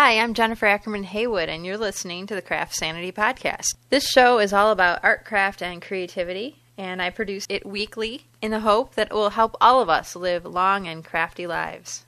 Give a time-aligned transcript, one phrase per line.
[0.00, 3.74] Hi, I'm Jennifer Ackerman Haywood, and you're listening to the Craft Sanity Podcast.
[3.90, 8.52] This show is all about art, craft, and creativity, and I produce it weekly in
[8.52, 12.04] the hope that it will help all of us live long and crafty lives.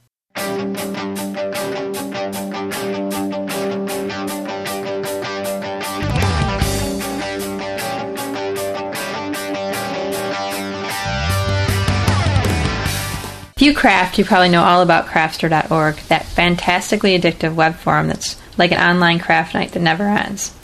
[13.60, 18.40] If you craft, you probably know all about craftster.org, that fantastically addictive web forum that's
[18.56, 20.54] like an online craft night that never ends.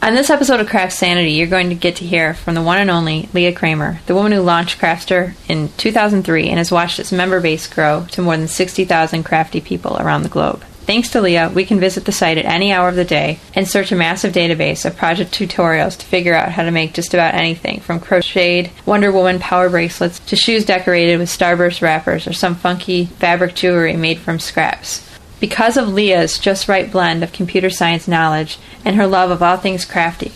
[0.00, 2.78] On this episode of Craft Sanity, you're going to get to hear from the one
[2.78, 7.12] and only Leah Kramer, the woman who launched Craftster in 2003 and has watched its
[7.12, 10.64] member base grow to more than 60,000 crafty people around the globe.
[10.86, 13.68] Thanks to Leah, we can visit the site at any hour of the day and
[13.68, 17.34] search a massive database of project tutorials to figure out how to make just about
[17.34, 22.56] anything from crocheted Wonder Woman power bracelets to shoes decorated with starburst wrappers or some
[22.56, 25.06] funky fabric jewelry made from scraps.
[25.38, 29.58] Because of Leah's just right blend of computer science knowledge and her love of all
[29.58, 30.32] things crafty,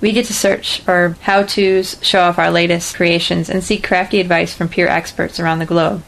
[0.00, 4.20] we get to search for how to's, show off our latest creations, and seek crafty
[4.20, 6.02] advice from peer experts around the globe.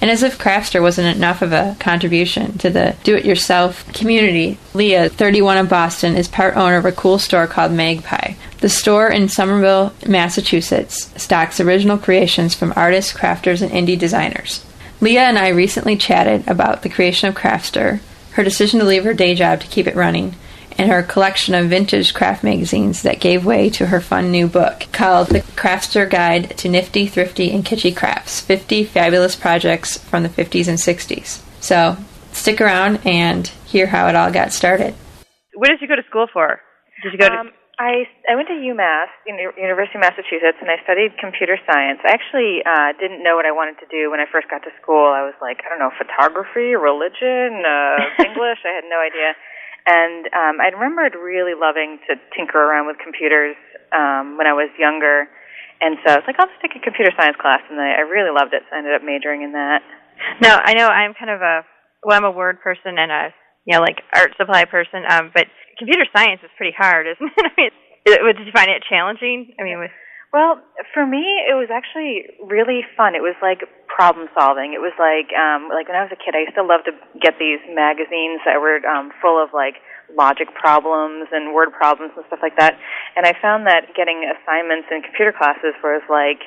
[0.00, 4.58] And as if Craftster wasn't enough of a contribution to the do it yourself community,
[4.74, 8.34] Leah, 31 of Boston, is part owner of a cool store called Magpie.
[8.60, 14.64] The store in Somerville, Massachusetts, stocks original creations from artists, crafters, and indie designers.
[15.00, 18.00] Leah and I recently chatted about the creation of Craftster,
[18.32, 20.34] her decision to leave her day job to keep it running,
[20.78, 24.86] and her collection of vintage craft magazines that gave way to her fun new book
[24.92, 30.28] called The Craftster Guide to Nifty, Thrifty, and Kitschy Crafts 50 Fabulous Projects from the
[30.28, 31.42] 50s and 60s.
[31.60, 31.96] So
[32.32, 34.94] stick around and hear how it all got started.
[35.54, 36.60] What did you go to school for?
[37.02, 37.34] Did you go to?
[37.34, 42.02] Um, I I went to UMass, University of Massachusetts, and I studied computer science.
[42.02, 44.72] I actually uh, didn't know what I wanted to do when I first got to
[44.82, 45.14] school.
[45.14, 48.66] I was like, I don't know, photography, religion, uh, English.
[48.66, 49.38] I had no idea.
[49.88, 53.56] And um, I remembered really loving to tinker around with computers
[53.88, 55.24] um, when I was younger.
[55.80, 58.04] And so I was like, I'll just take a computer science class, and I, I
[58.04, 58.68] really loved it.
[58.68, 59.80] So I ended up majoring in that.
[60.44, 61.64] No, I know I'm kind of a
[62.02, 63.30] well, I'm a word person and a
[63.64, 65.06] you know like art supply person.
[65.08, 65.46] Um, but
[65.78, 67.72] computer science is pretty hard, isn't it?
[68.08, 69.54] I mean, did you find it challenging?
[69.56, 69.94] I mean, with
[70.34, 70.60] Well,
[70.92, 73.14] for me, it was actually really fun.
[73.14, 73.62] It was like
[73.98, 74.78] problem solving.
[74.78, 76.94] It was like um like when I was a kid, I used to love to
[77.18, 79.82] get these magazines that were um full of like
[80.16, 82.80] logic problems and word problems and stuff like that.
[83.16, 86.40] And I found that getting assignments in computer classes was like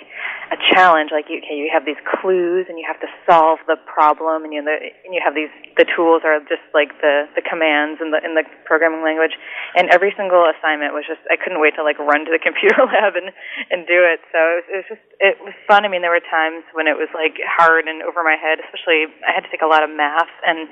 [0.50, 1.14] a challenge.
[1.14, 4.52] Like, you, okay, you have these clues and you have to solve the problem, and
[4.54, 8.20] you and you have these the tools are just like the the commands in the
[8.26, 9.38] in the programming language.
[9.78, 12.82] And every single assignment was just I couldn't wait to like run to the computer
[12.82, 13.30] lab and
[13.70, 14.24] and do it.
[14.34, 15.86] So it was, it was just it was fun.
[15.86, 18.58] I mean, there were times when it was like hard and over my head.
[18.64, 20.66] Especially, I had to take a lot of math, and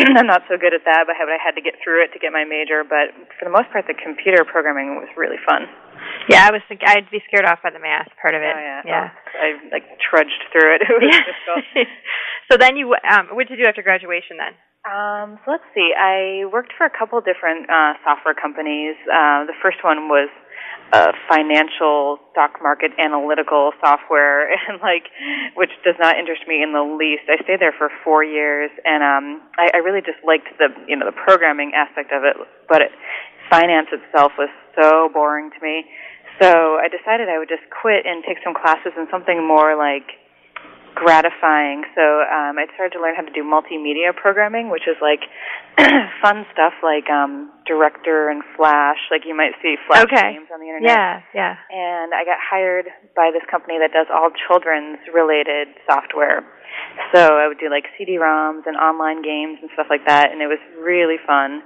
[0.18, 2.32] I'm not so good at that, but I had to get through it to get
[2.32, 2.80] my major.
[2.80, 5.68] But for the most part, the computer programming was really fun.
[6.32, 6.64] yeah, I was.
[6.72, 8.56] I'd be scared off by the math part of it.
[8.56, 9.06] Oh yeah, yeah.
[9.36, 10.82] I like trudged through it.
[10.88, 11.64] It was difficult.
[12.48, 14.56] so then you um, what did you do after graduation then?
[14.84, 15.96] Um, so let's see.
[15.96, 18.96] I worked for a couple different uh, software companies.
[19.08, 20.28] Uh, the first one was
[20.92, 25.08] uh, financial stock market analytical software, and like,
[25.54, 27.24] which does not interest me in the least.
[27.28, 30.96] I stayed there for four years, and um, I, I really just liked the you
[30.96, 32.36] know the programming aspect of it,
[32.68, 32.92] but it,
[33.50, 34.50] finance itself was
[34.80, 35.84] so boring to me.
[36.40, 36.48] So
[36.82, 40.23] I decided I would just quit and take some classes in something more like
[40.94, 41.84] gratifying.
[41.94, 45.26] So um, I started to learn how to do multimedia programming, which is like
[46.22, 50.38] fun stuff like um, Director and Flash, like you might see Flash Okay.
[50.38, 50.90] games on the internet.
[50.90, 51.54] Yeah, yeah.
[51.70, 56.46] And I got hired by this company that does all children's related software.
[57.12, 60.46] So I would do like CD-ROMs and online games and stuff like that, and it
[60.46, 61.62] was really fun.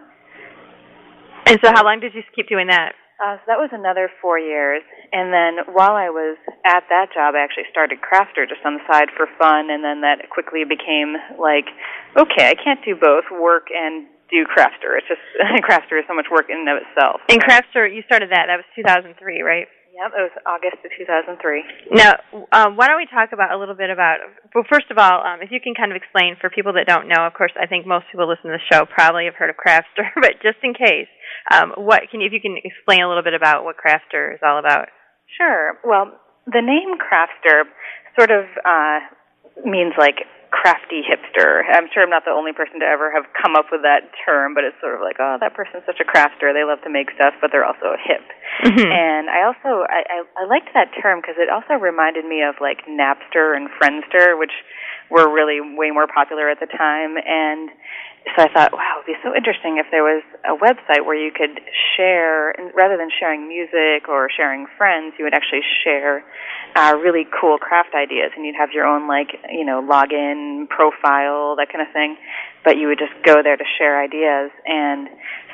[1.47, 2.93] And so how long did you keep doing that?
[3.19, 4.83] Uh, so that was another four years.
[5.11, 8.85] And then while I was at that job, I actually started Craftster just on the
[8.87, 9.71] side for fun.
[9.75, 11.67] And then that quickly became like,
[12.15, 14.95] okay, I can't do both work and do Craftster.
[14.95, 15.25] It's just,
[15.67, 17.21] Craftster is so much work in and of itself.
[17.29, 18.47] In Craftster, you started that.
[18.47, 19.67] That was 2003, right?
[19.99, 21.91] Yep, it was August of 2003.
[21.91, 22.23] Now,
[22.55, 24.23] um, why don't we talk about a little bit about?
[24.55, 27.11] Well, first of all, um, if you can kind of explain for people that don't
[27.11, 27.27] know.
[27.27, 30.07] Of course, I think most people listen to the show probably have heard of Craftster,
[30.23, 31.11] but just in case,
[31.51, 34.39] um, what can you, if you can explain a little bit about what Craftster is
[34.47, 34.87] all about?
[35.35, 35.83] Sure.
[35.83, 36.15] Well,
[36.47, 37.67] the name Craftster
[38.15, 39.03] sort of uh,
[39.67, 41.63] means like crafty hipster.
[41.69, 44.55] I'm sure I'm not the only person to ever have come up with that term,
[44.57, 46.53] but it's sort of like, oh, that person's such a craftster.
[46.57, 48.25] They love to make stuff, but they're also a hip.
[48.65, 48.91] Mm-hmm.
[48.91, 52.57] And I also I, I, I liked that term because it also reminded me of
[52.61, 54.55] like Napster and Friendster, which
[55.11, 57.17] were really way more popular at the time.
[57.21, 57.71] And
[58.37, 61.31] so I thought, wow, it'd be so interesting if there was a website where you
[61.31, 61.61] could
[61.97, 66.25] share, rather than sharing music or sharing friends, you would actually share
[66.77, 71.57] uh, really cool craft ideas, and you'd have your own like you know login profile,
[71.57, 72.17] that kind of thing.
[72.65, 75.09] But you would just go there to share ideas, and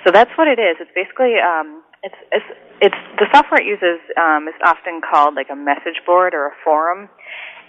[0.05, 0.77] so that's what it is.
[0.81, 2.51] It's basically um, it's it's
[2.81, 6.55] it's the software it uses um, is often called like a message board or a
[6.65, 7.09] forum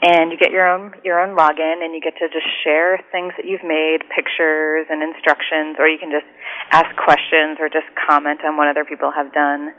[0.02, 3.32] and you get your own your own login and you get to just share things
[3.40, 6.28] that you've made pictures and instructions or you can just
[6.72, 9.72] ask questions or just comment on what other people have done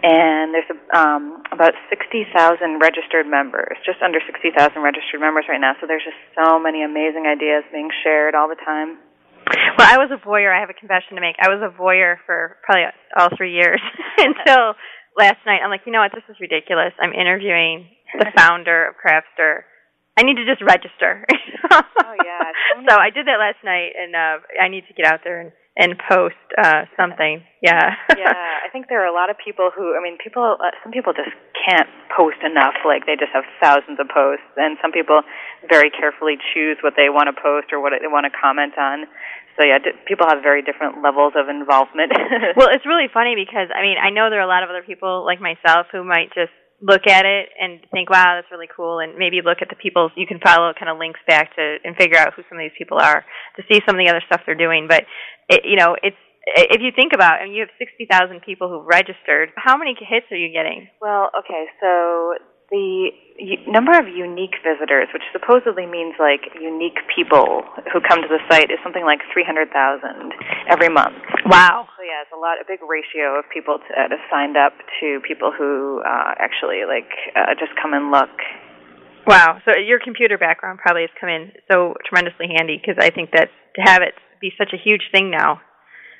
[0.00, 2.32] and there's um, about 60,000
[2.80, 7.28] registered members just under 60,000 registered members right now so there's just so many amazing
[7.28, 8.96] ideas being shared all the time
[9.78, 10.52] well, I was a voyeur.
[10.52, 11.36] I have a confession to make.
[11.40, 12.84] I was a voyeur for probably
[13.16, 13.80] all three years
[14.18, 14.74] until
[15.16, 15.60] last night.
[15.64, 16.12] I'm like, you know what?
[16.12, 16.92] This is ridiculous.
[17.00, 19.62] I'm interviewing the founder of Craftster.
[20.18, 21.24] I need to just register.
[21.70, 22.50] oh yeah.
[22.88, 25.52] So, I did that last night, and uh, I need to get out there and
[25.78, 27.40] and post uh something.
[27.62, 27.94] Yeah.
[28.18, 30.90] yeah, I think there are a lot of people who I mean people uh, some
[30.90, 35.22] people just can't post enough like they just have thousands of posts and some people
[35.70, 39.06] very carefully choose what they want to post or what they want to comment on.
[39.54, 42.10] So yeah, d- people have very different levels of involvement.
[42.58, 44.82] well, it's really funny because I mean, I know there are a lot of other
[44.82, 49.00] people like myself who might just look at it and think, wow, that's really cool,
[49.00, 51.96] and maybe look at the people you can follow kind of links back to and
[51.96, 53.24] figure out who some of these people are
[53.56, 54.86] to see some of the other stuff they're doing.
[54.88, 55.04] But
[55.48, 56.16] it, you know, it's
[56.56, 59.50] if you think about, I and you have sixty thousand people who've registered.
[59.56, 60.88] How many hits are you getting?
[61.00, 62.34] Well, okay, so
[62.70, 63.10] the
[63.70, 67.62] number of unique visitors, which supposedly means like unique people
[67.92, 69.70] who come to the site, is something like 300,000
[70.68, 71.16] every month.
[71.46, 71.86] Wow.
[71.96, 74.74] So yeah, it's a lot, a big ratio of people to, uh, to signed up
[75.00, 78.34] to people who uh, actually like uh, just come and look.
[79.26, 79.60] Wow.
[79.64, 83.48] So your computer background probably has come in so tremendously handy because I think that
[83.76, 85.60] to have it be such a huge thing now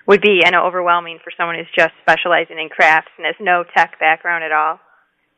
[0.07, 3.65] would be, I know, overwhelming for someone who's just specializing in crafts and has no
[3.77, 4.81] tech background at all.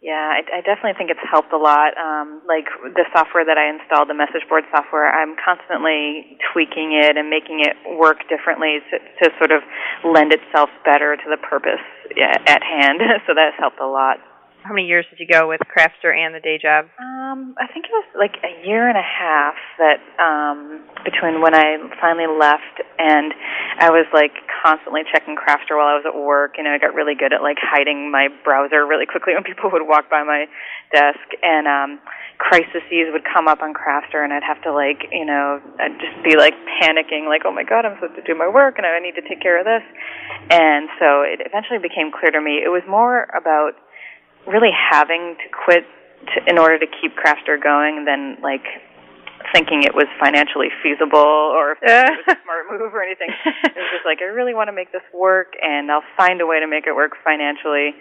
[0.01, 1.93] Yeah, I, I definitely think it's helped a lot.
[2.01, 2.65] Um, like
[2.97, 7.61] the software that I installed, the message board software, I'm constantly tweaking it and making
[7.61, 9.61] it work differently to, to sort of
[10.01, 11.85] lend itself better to the purpose
[12.17, 13.05] at hand.
[13.29, 14.17] so that's helped a lot.
[14.63, 16.85] How many years did you go with Craftster and the day job?
[17.01, 21.57] Um, I think it was like a year and a half that um between when
[21.57, 23.33] I finally left and
[23.81, 26.61] I was like constantly checking Craftster while I was at work.
[26.61, 29.73] You know, I got really good at like hiding my browser really quickly when people
[29.73, 30.45] would walk by my
[30.93, 31.91] desk and um
[32.37, 36.21] crises would come up on Craftster and I'd have to like, you know, I'd just
[36.25, 38.99] be like panicking like, "Oh my god, I'm supposed to do my work and I
[39.01, 39.85] need to take care of this."
[40.53, 43.77] And so it eventually became clear to me it was more about
[44.47, 45.85] really having to quit
[46.35, 48.65] to, in order to keep Craftster going than like
[49.53, 53.29] thinking it was financially feasible or if it was a smart move or anything.
[53.31, 56.47] It was just like I really want to make this work, and I'll find a
[56.47, 57.97] way to make it work financially.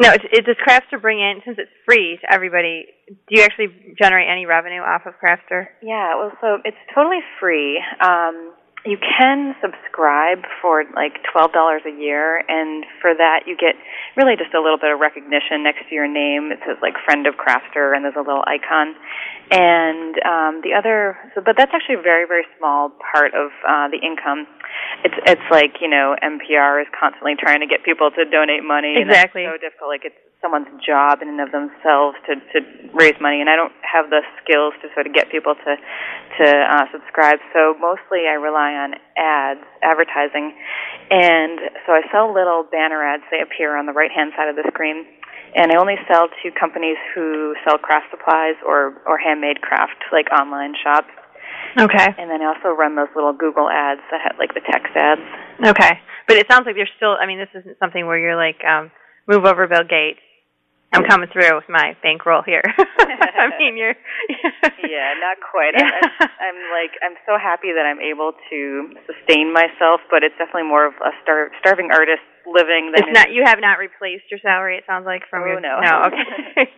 [0.00, 2.86] No, it, it does Craftster bring in since it's free to everybody.
[3.06, 3.68] Do you actually
[4.00, 5.66] generate any revenue off of Craftster?
[5.82, 7.82] Yeah, well, so it's totally free.
[8.00, 8.54] Um,
[8.84, 13.76] you can subscribe for like twelve dollars a year and for that you get
[14.16, 16.48] really just a little bit of recognition next to your name.
[16.52, 18.96] It says like friend of craftster and there's a little icon.
[19.52, 23.92] And um the other so but that's actually a very very small part of uh
[23.92, 24.48] the income.
[25.04, 28.96] It's it's like you know npr is constantly trying to get people to donate money
[28.96, 29.88] exactly and it's so difficult.
[29.92, 32.64] Like it's someone's job in and of themselves to to
[32.96, 35.76] raise money and i don't have the skills to sort of get people to
[36.38, 37.38] to uh, subscribe.
[37.52, 40.54] So mostly I rely on ads, advertising,
[41.10, 43.24] and so I sell little banner ads.
[43.30, 45.04] They appear on the right hand side of the screen,
[45.56, 50.30] and I only sell to companies who sell craft supplies or or handmade craft, like
[50.32, 51.10] online shops.
[51.78, 52.08] Okay.
[52.18, 55.22] And then I also run those little Google ads that have like the text ads.
[55.66, 57.16] Okay, but it sounds like you're still.
[57.20, 58.90] I mean, this isn't something where you're like, um,
[59.26, 60.22] move over Bill Gates
[60.92, 62.62] I'm coming through with my bankroll here.
[62.98, 63.94] I mean, you're.
[64.82, 65.78] yeah, not quite.
[65.78, 65.86] I'm,
[66.18, 68.60] I'm like I'm so happy that I'm able to
[69.06, 72.90] sustain myself, but it's definitely more of a star- starving artist living.
[72.90, 73.30] Than it's not.
[73.30, 74.78] You have not replaced your salary.
[74.78, 75.60] It sounds like from oh, your.
[75.60, 75.78] no.
[75.78, 76.10] No.
[76.10, 76.26] Okay.
[76.58, 76.68] okay,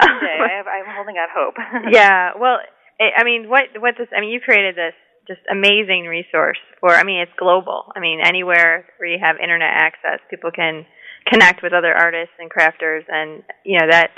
[0.00, 1.60] I um, have, I'm holding out hope.
[1.92, 2.32] yeah.
[2.40, 2.64] Well,
[2.96, 4.08] I mean, what what this?
[4.16, 4.96] I mean, you created this
[5.28, 6.96] just amazing resource for.
[6.96, 7.92] I mean, it's global.
[7.92, 10.88] I mean, anywhere where you have internet access, people can
[11.26, 14.10] connect with other artists and crafters and you know that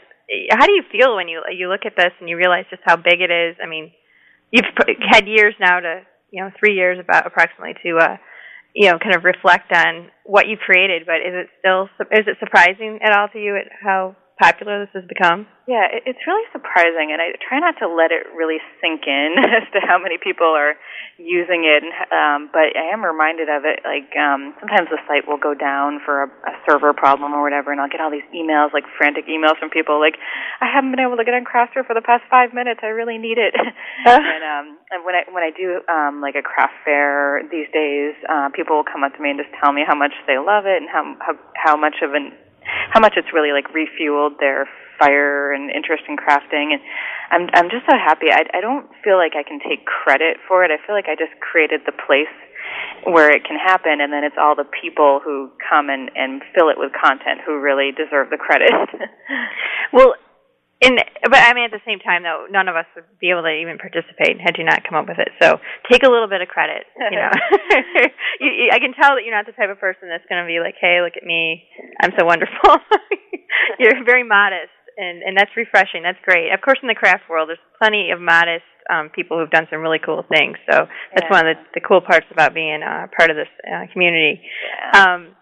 [0.52, 2.96] how do you feel when you you look at this and you realize just how
[2.96, 3.56] big it is?
[3.62, 3.92] I mean
[4.50, 4.66] you've
[5.10, 8.16] had years now to you know 3 years about approximately to uh
[8.74, 12.36] you know kind of reflect on what you created but is it still is it
[12.38, 15.44] surprising at all to you at how popular this has become?
[15.68, 19.36] Yeah, it, it's really surprising, and I try not to let it really sink in
[19.60, 20.74] as to how many people are
[21.20, 21.84] using it.
[22.08, 23.84] Um, but I am reminded of it.
[23.84, 27.70] Like um, sometimes the site will go down for a, a server problem or whatever,
[27.70, 30.16] and I'll get all these emails, like frantic emails from people, like,
[30.64, 32.80] "I haven't been able to get on Craftster for the past five minutes.
[32.82, 33.52] I really need it."
[34.08, 38.16] and um, and when I when I do um, like a craft fair these days,
[38.24, 40.64] uh, people will come up to me and just tell me how much they love
[40.64, 42.32] it and how how how much of an
[42.90, 44.68] how much it's really like refueled their
[44.98, 46.80] fire and interest in crafting and
[47.30, 48.26] I'm I'm just so happy.
[48.30, 50.70] I I don't feel like I can take credit for it.
[50.70, 52.30] I feel like I just created the place
[53.04, 56.68] where it can happen and then it's all the people who come and and fill
[56.68, 58.70] it with content who really deserve the credit.
[59.92, 60.14] well,
[60.80, 60.96] in
[61.28, 63.52] but I mean at the same time though, none of us would be able to
[63.52, 65.28] even participate had you not come up with it.
[65.36, 65.60] So
[65.92, 66.88] take a little bit of credit.
[66.96, 67.32] You know,
[68.40, 70.48] you, you, I can tell that you're not the type of person that's going to
[70.48, 71.68] be like, "Hey, look at me,
[72.00, 72.80] I'm so wonderful."
[73.78, 76.00] you're very modest, and and that's refreshing.
[76.00, 76.48] That's great.
[76.48, 79.84] Of course, in the craft world, there's plenty of modest um, people who've done some
[79.84, 80.56] really cool things.
[80.64, 81.30] So that's yeah.
[81.30, 84.40] one of the, the cool parts about being uh, part of this uh, community.
[84.40, 84.96] Yeah.
[84.96, 85.36] Um,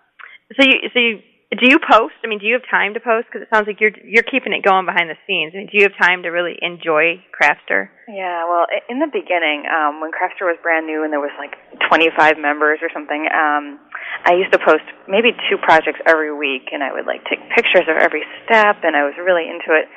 [0.56, 2.12] so you so you do you post?
[2.20, 3.24] I mean, do you have time to post?
[3.24, 5.56] Because it sounds like you're you're keeping it going behind the scenes.
[5.56, 7.88] I mean, do you have time to really enjoy Craftster?
[8.04, 11.56] Yeah, well, in the beginning, um, when Craftster was brand new and there was like
[11.88, 13.80] 25 members or something, um,
[14.28, 17.88] I used to post maybe two projects every week, and I would like take pictures
[17.88, 19.88] of every step, and I was really into it.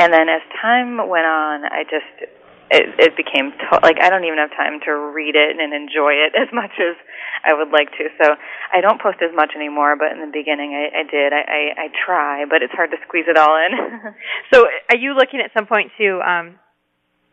[0.00, 2.32] And then as time went on, I just
[2.70, 6.14] it, it became to- like I don't even have time to read it and enjoy
[6.24, 6.96] it as much as
[7.44, 8.08] I would like to.
[8.22, 8.36] So
[8.72, 11.32] I don't post as much anymore, but in the beginning I, I did.
[11.32, 13.72] I, I, I try, but it's hard to squeeze it all in.
[14.52, 16.58] so are you looking at some point to um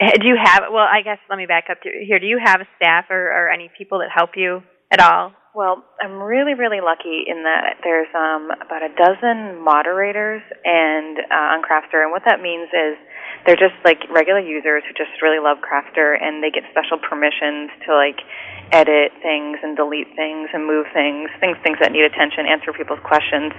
[0.02, 2.20] do you have well I guess let me back up to here.
[2.20, 5.34] Do you have a staff or, or any people that help you at all?
[5.52, 11.52] Well, I'm really, really lucky in that there's um, about a dozen moderators and uh,
[11.52, 12.96] on Craftster, and what that means is
[13.44, 17.68] they're just like regular users who just really love Craftster, and they get special permissions
[17.84, 18.24] to like
[18.72, 23.04] edit things and delete things and move things, things things that need attention, answer people's
[23.04, 23.52] questions.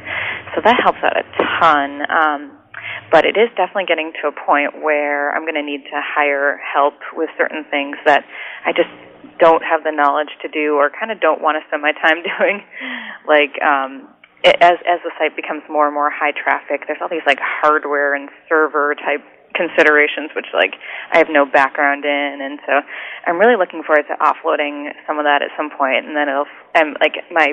[0.57, 1.29] So that helps out a
[1.61, 2.09] ton.
[2.09, 2.41] Um,
[3.13, 6.57] but it is definitely getting to a point where I'm going to need to hire
[6.65, 8.25] help with certain things that
[8.65, 8.89] I just
[9.43, 12.23] don't have the knowledge to do or kind of don't want to spend my time
[12.39, 12.63] doing.
[13.27, 14.07] like um,
[14.47, 17.43] it, as as the site becomes more and more high traffic, there's all these like
[17.43, 20.73] hardware and server type considerations which like
[21.13, 22.81] I have no background in and so
[23.29, 26.49] I'm really looking forward to offloading some of that at some point and then it'll
[26.75, 27.53] I'm like my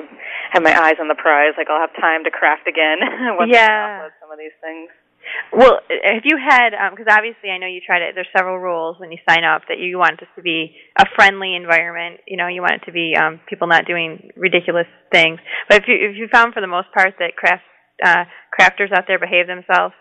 [0.52, 3.04] have my eyes on the prize like I'll have time to craft again
[3.36, 3.68] once yeah.
[3.68, 4.88] I offload some of these things.
[5.52, 8.10] Well, if you had, because um, obviously I know you try to.
[8.14, 11.54] There's several rules when you sign up that you want this to be a friendly
[11.54, 12.20] environment.
[12.26, 15.38] You know, you want it to be um, people not doing ridiculous things.
[15.68, 17.64] But if you if you found for the most part that craft
[18.02, 18.24] uh,
[18.54, 19.94] crafters out there behave themselves,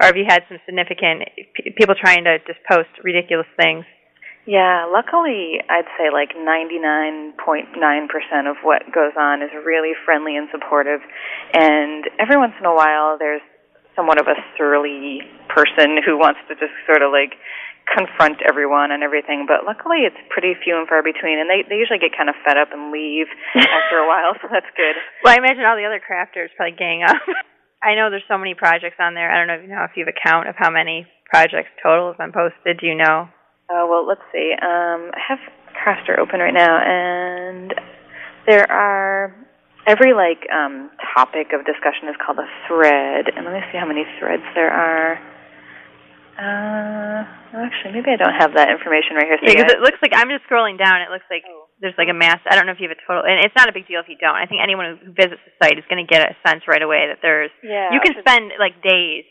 [0.00, 3.84] or have you had some significant p- people trying to just post ridiculous things?
[4.44, 7.38] Yeah, luckily, I'd say like 99.9%
[8.50, 10.98] of what goes on is really friendly and supportive.
[11.54, 13.40] And every once in a while, there's
[13.94, 17.36] somewhat of a surly person who wants to just sort of like
[17.90, 19.44] confront everyone and everything.
[19.46, 21.38] But luckily, it's pretty few and far between.
[21.38, 24.48] And they, they usually get kind of fed up and leave after a while, so
[24.50, 24.96] that's good.
[25.24, 27.20] Well, I imagine all the other crafters probably gang up.
[27.82, 29.30] I know there's so many projects on there.
[29.30, 31.70] I don't know if you know if you have a count of how many projects
[31.82, 32.78] total have been posted.
[32.78, 33.26] Do you know?
[33.70, 34.54] Uh, well, let's see.
[34.54, 35.38] Um, I have
[35.74, 37.74] Craftster open right now, and
[38.46, 39.34] there are
[39.86, 43.32] every like um, topic of discussion is called a thread.
[43.34, 45.18] And let me see how many threads there are.
[46.32, 47.22] Uh,
[47.60, 49.38] actually, maybe I don't have that information right here.
[49.42, 51.04] So yeah, because it looks like I'm just scrolling down.
[51.04, 52.38] It looks like oh there's like a mass.
[52.46, 54.08] I don't know if you have a total, and it's not a big deal if
[54.08, 54.38] you don't.
[54.38, 57.10] I think anyone who visits the site is going to get a sense right away
[57.10, 57.50] that there's.
[57.58, 57.90] Yeah.
[57.90, 59.26] You can spend like days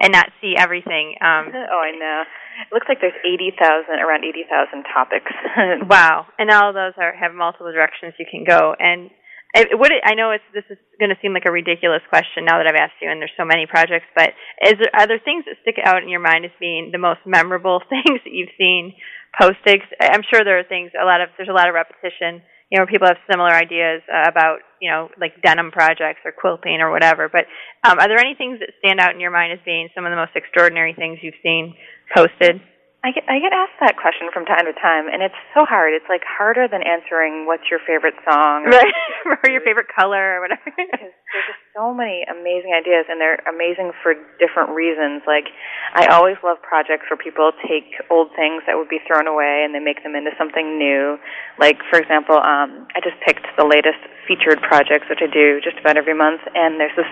[0.00, 1.20] and not see everything.
[1.20, 2.24] Um, oh, I know.
[2.64, 5.30] It looks like there's eighty thousand, around eighty thousand topics.
[5.92, 8.74] wow, and all of those are have multiple directions you can go.
[8.80, 9.12] And
[9.54, 12.46] it, what it, I know it's this is going to seem like a ridiculous question
[12.46, 14.06] now that I've asked you, and there's so many projects.
[14.14, 14.30] But
[14.62, 17.20] is there, are there things that stick out in your mind as being the most
[17.26, 18.94] memorable things that you've seen
[19.38, 19.80] posting.
[20.00, 22.42] I'm sure there are things a lot of there's a lot of repetition.
[22.70, 26.80] You know, people have similar ideas uh, about you know like denim projects or quilting
[26.80, 27.28] or whatever.
[27.28, 27.46] But
[27.82, 30.10] um, are there any things that stand out in your mind as being some of
[30.10, 31.74] the most extraordinary things you've seen
[32.14, 32.62] posted?
[33.00, 35.96] I get I get asked that question from time to time, and it's so hard.
[35.96, 38.92] It's like harder than answering what's your favorite song, or, right?
[39.40, 40.68] or your favorite color, or whatever.
[40.76, 45.24] because there's just so many amazing ideas, and they're amazing for different reasons.
[45.24, 45.48] Like,
[45.96, 49.72] I always love projects where people take old things that would be thrown away and
[49.72, 51.16] they make them into something new.
[51.56, 55.80] Like, for example, um, I just picked the latest featured projects, which I do just
[55.80, 57.08] about every month, and there's this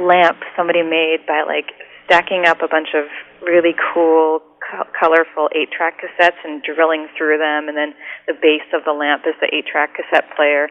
[0.00, 1.76] lamp somebody made by like
[2.08, 3.04] stacking up a bunch of
[3.44, 7.94] really cool, co- colorful eight-track cassettes and drilling through them, and then
[8.26, 10.68] the base of the lamp is the eight-track cassette player.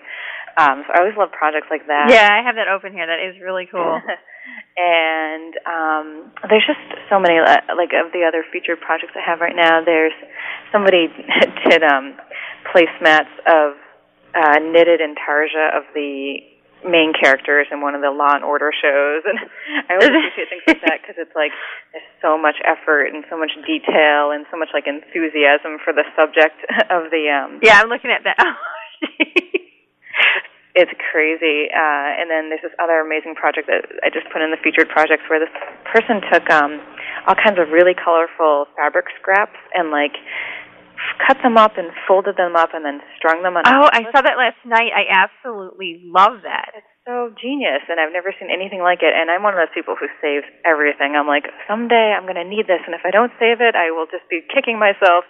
[0.58, 2.10] Um, so I always love projects like that.
[2.10, 3.06] Yeah, I have that open here.
[3.06, 4.02] That is really cool.
[4.78, 9.40] and um, there's just so many uh, like of the other featured projects I have
[9.40, 9.84] right now.
[9.84, 10.16] There's
[10.72, 11.08] somebody
[11.70, 12.16] did um,
[12.74, 13.76] placemats of
[14.36, 16.40] uh, knitted intarsia of the
[16.86, 19.38] main characters in one of the Law and Order shows, and
[19.90, 21.52] I always appreciate things like that because it's like
[21.94, 26.06] there's so much effort and so much detail and so much like enthusiasm for the
[26.14, 26.58] subject
[26.94, 27.30] of the.
[27.30, 28.38] um Yeah, I'm looking at that.
[30.78, 31.74] it's crazy.
[31.74, 34.90] Uh, and then there's this other amazing project that I just put in the featured
[34.90, 35.52] projects where this
[35.90, 36.78] person took um,
[37.26, 40.14] all kinds of really colorful fabric scraps and like
[41.26, 43.64] cut them up and folded them up and then strung them on.
[43.66, 44.92] Oh, I saw that last night.
[44.94, 46.74] I absolutely love that.
[46.78, 49.16] It's so genius, and I've never seen anything like it.
[49.16, 51.16] And I'm one of those people who saves everything.
[51.16, 53.96] I'm like, someday I'm going to need this, and if I don't save it, I
[53.96, 55.24] will just be kicking myself.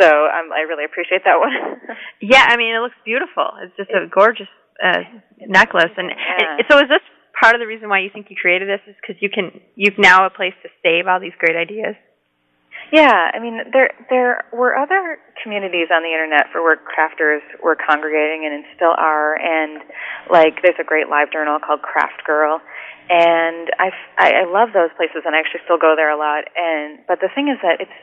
[0.00, 1.54] So um, I really appreciate that one.
[2.20, 3.46] yeah, I mean, it looks beautiful.
[3.62, 4.50] It's just a gorgeous
[4.82, 5.06] uh,
[5.46, 5.94] necklace.
[5.94, 6.58] And, yeah.
[6.58, 7.04] and so, is this
[7.38, 8.82] part of the reason why you think you created this?
[8.90, 11.94] Is because you can you've now a place to save all these great ideas?
[12.94, 17.74] Yeah, I mean there there were other communities on the internet for where crafters were
[17.74, 19.82] congregating and still are, and
[20.30, 22.62] like there's a great live journal called Craft Girl,
[23.10, 26.46] and I I love those places and I actually still go there a lot.
[26.54, 27.98] And but the thing is that it's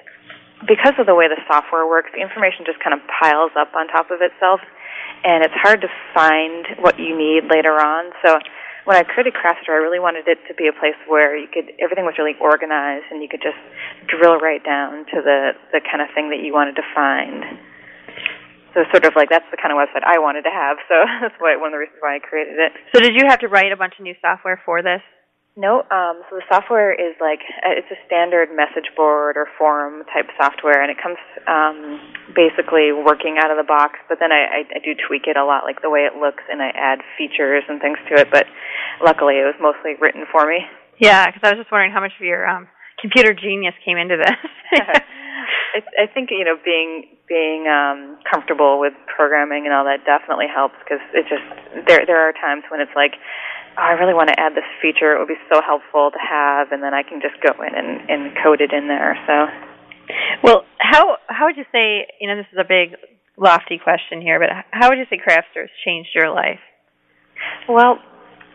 [0.68, 3.88] because of the way the software works, the information just kind of piles up on
[3.88, 4.60] top of itself
[5.24, 8.12] and it's hard to find what you need later on.
[8.26, 8.40] So
[8.86, 11.70] when I created Craftster, I really wanted it to be a place where you could
[11.78, 13.60] everything was really organized and you could just
[14.10, 17.46] drill right down to the the kind of thing that you wanted to find.
[18.74, 20.78] So sort of like that's the kind of website I wanted to have.
[20.88, 22.72] So that's why one of the reasons why I created it.
[22.96, 25.04] So did you have to write a bunch of new software for this?
[25.60, 30.08] No, um, so the software is like uh, it's a standard message board or forum
[30.08, 32.00] type software, and it comes um,
[32.32, 34.00] basically working out of the box.
[34.08, 36.44] But then I, I, I do tweak it a lot, like the way it looks,
[36.48, 38.32] and I add features and things to it.
[38.32, 38.48] But
[39.04, 40.64] luckily, it was mostly written for me.
[41.04, 42.72] Yeah, because I was just wondering how much of your um,
[43.04, 44.40] computer genius came into this.
[45.76, 50.48] I, I think you know being being um, comfortable with programming and all that definitely
[50.48, 51.44] helps because it just
[51.88, 53.20] there there are times when it's like
[53.78, 55.16] I really want to add this feature.
[55.16, 58.10] It would be so helpful to have, and then I can just go in and,
[58.10, 59.18] and code it in there.
[59.28, 59.48] So,
[60.44, 62.08] well, how how would you say?
[62.20, 63.00] You know, this is a big,
[63.38, 66.60] lofty question here, but how would you say Craftster's changed your life?
[67.68, 68.00] Well,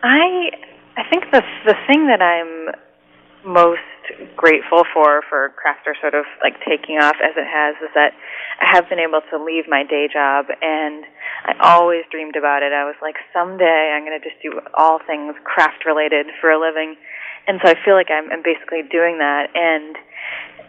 [0.03, 0.51] I
[0.95, 2.73] I think the the thing that I'm
[3.47, 3.79] most
[4.35, 8.11] grateful for for Craftster sort of like taking off as it has is that
[8.59, 11.07] I have been able to leave my day job and
[11.47, 12.75] I always dreamed about it.
[12.75, 16.59] I was like someday I'm going to just do all things craft related for a
[16.59, 16.95] living.
[17.47, 19.95] And so I feel like I'm, I'm basically doing that and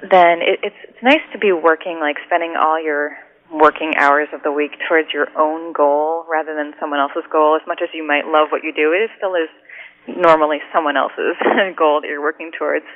[0.06, 3.18] then it, it's it's nice to be working like spending all your
[3.50, 7.66] working hours of the week towards your own goal rather than someone else's goal as
[7.66, 9.48] much as you might love what you do it still is
[10.08, 11.36] normally someone else's
[11.78, 12.86] goal that you're working towards.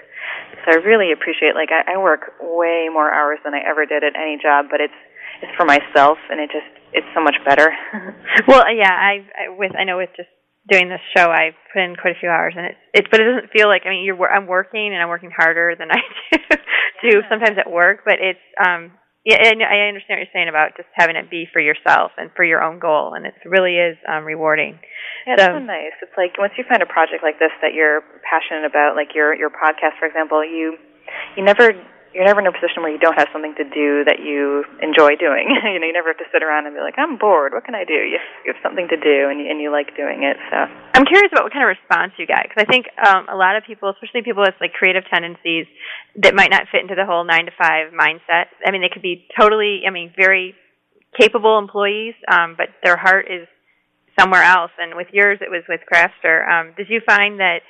[0.64, 4.04] So I really appreciate like I, I work way more hours than I ever did
[4.04, 4.96] at any job, but it's
[5.42, 7.68] it's for myself and it just it's so much better.
[8.48, 10.28] well, yeah, I, I with I know with just
[10.70, 13.24] doing this show, I put in quite a few hours, and it's it's but it
[13.24, 16.00] doesn't feel like I mean you're I'm working and I'm working harder than I
[17.02, 18.92] do, do sometimes at work, but it's um
[19.24, 22.30] yeah, and I understand what you're saying about just having it be for yourself and
[22.34, 24.78] for your own goal, and it really is um rewarding.
[25.26, 25.94] Yeah, it's So- so nice.
[26.02, 29.34] It's like once you find a project like this that you're passionate about, like your
[29.34, 30.76] your podcast, for example, you
[31.36, 31.72] you never
[32.14, 35.16] you're never in a position where you don't have something to do that you enjoy
[35.16, 35.48] doing.
[35.64, 37.52] you know, you never have to sit around and be like, I'm bored.
[37.52, 37.96] What can I do?
[37.96, 40.36] You, have something to do, and you, and you like doing it.
[40.52, 40.56] So
[40.94, 43.56] I'm curious about what kind of response you got because I think um, a lot
[43.56, 45.66] of people, especially people with like creative tendencies,
[46.20, 48.52] that might not fit into the whole nine to five mindset.
[48.60, 50.54] I mean, they could be totally, I mean, very
[51.18, 53.48] capable employees, um, but their heart is
[54.18, 54.70] somewhere else.
[54.78, 56.44] And with yours, it was with Craftster.
[56.48, 57.60] Um, did you find that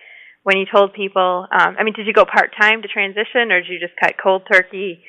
[0.43, 3.61] when you told people, um, I mean, did you go part time to transition, or
[3.63, 5.03] did you just cut cold turkey?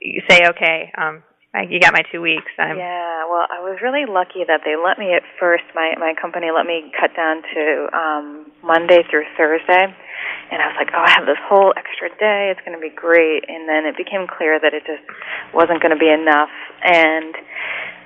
[0.00, 2.46] You say, okay, um, I, you got my two weeks.
[2.62, 5.66] I'm, yeah, well, I was really lucky that they let me at first.
[5.74, 8.26] My my company let me cut down to um,
[8.62, 12.54] Monday through Thursday, and I was like, oh, I have this whole extra day.
[12.54, 13.50] It's going to be great.
[13.50, 15.02] And then it became clear that it just
[15.50, 16.54] wasn't going to be enough,
[16.86, 17.34] and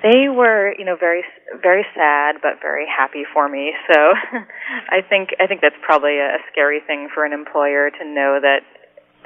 [0.01, 1.21] they were, you know, very
[1.61, 3.77] very sad but very happy for me.
[3.85, 4.17] So
[4.89, 8.41] I think I think that's probably a, a scary thing for an employer to know
[8.41, 8.65] that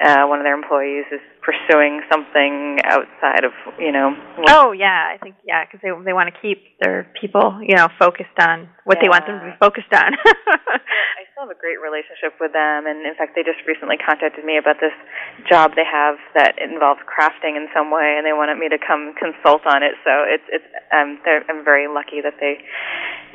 [0.02, 4.10] uh, one of their employees is pursuing something outside of, you know.
[4.36, 7.76] what- Oh yeah, I think yeah, because they they want to keep their people, you
[7.76, 10.14] know, focused on what they want them to be focused on.
[10.24, 13.96] I still still have a great relationship with them, and in fact, they just recently
[13.96, 14.92] contacted me about this
[15.48, 19.14] job they have that involves crafting in some way, and they wanted me to come
[19.16, 19.96] consult on it.
[20.04, 22.60] So it's it's um, they're, I'm very lucky that they,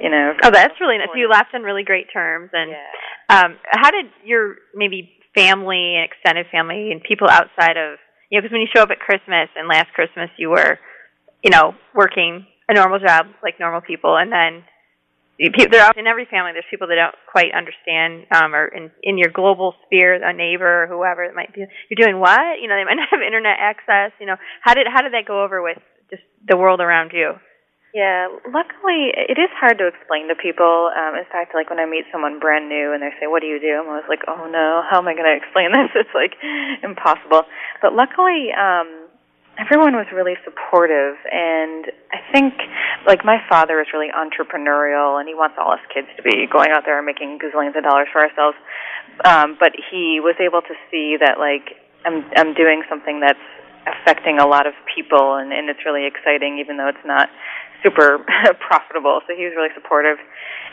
[0.01, 0.33] you know.
[0.43, 1.09] Oh, that's really nice.
[1.15, 2.85] You left on really great terms, and Yeah.
[3.33, 7.99] um, how did your maybe family and extended family and people outside of
[8.31, 10.79] you know because when you show up at Christmas and last Christmas you were,
[11.43, 14.63] you know, working a normal job like normal people, and then
[15.37, 16.51] there in every family.
[16.53, 20.83] There's people that don't quite understand um or in in your global sphere a neighbor
[20.83, 21.65] or whoever it might be.
[21.89, 22.61] You're doing what?
[22.61, 24.37] You know they might not have internet access you know.
[24.61, 25.77] How did how did that go over with
[26.09, 27.33] just the world around you
[27.95, 30.91] Yeah, luckily it is hard to explain to people.
[30.91, 33.47] Um, in fact, like when I meet someone brand new and they say, "What do
[33.47, 36.11] you do?" I'm always like, "Oh no, how am I going to explain this?" It's
[36.11, 36.35] like
[36.83, 37.47] impossible.
[37.79, 39.07] But luckily, um,
[39.55, 42.59] everyone was really supportive, and I think
[43.07, 46.75] like my father is really entrepreneurial, and he wants all us kids to be going
[46.75, 48.59] out there and making gazillions of dollars for ourselves.
[49.23, 53.39] Um, but he was able to see that like I'm I'm doing something that's
[53.87, 57.29] affecting a lot of people, and, and it's really exciting, even though it's not
[57.85, 58.25] super
[58.67, 59.21] profitable.
[59.29, 60.17] So he was really supportive.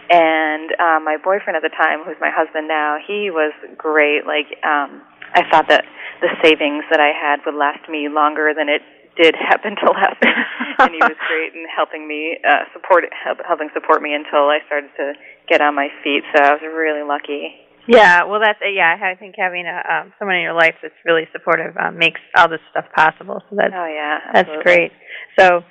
[0.09, 4.25] And uh, my boyfriend at the time, who's my husband now, he was great.
[4.25, 5.05] Like um,
[5.37, 5.85] I thought that
[6.25, 8.81] the savings that I had would last me longer than it
[9.21, 10.33] did happen to last me.
[10.81, 14.65] and he was great in helping me uh, support help, helping support me until I
[14.65, 15.13] started to
[15.49, 16.25] get on my feet.
[16.33, 17.61] So I was really lucky.
[17.89, 18.95] Yeah, well, that's yeah.
[18.95, 22.49] I think having a um, someone in your life that's really supportive um, makes all
[22.49, 23.43] this stuff possible.
[23.51, 24.93] So that's Oh yeah, that's great.
[25.37, 25.63] So,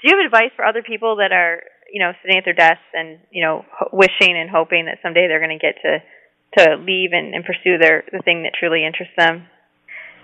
[0.00, 2.88] do you have advice for other people that are you know sitting at their desks
[2.94, 6.00] and you know ho- wishing and hoping that someday they're going to get to
[6.58, 9.46] to leave and, and pursue their the thing that truly interests them?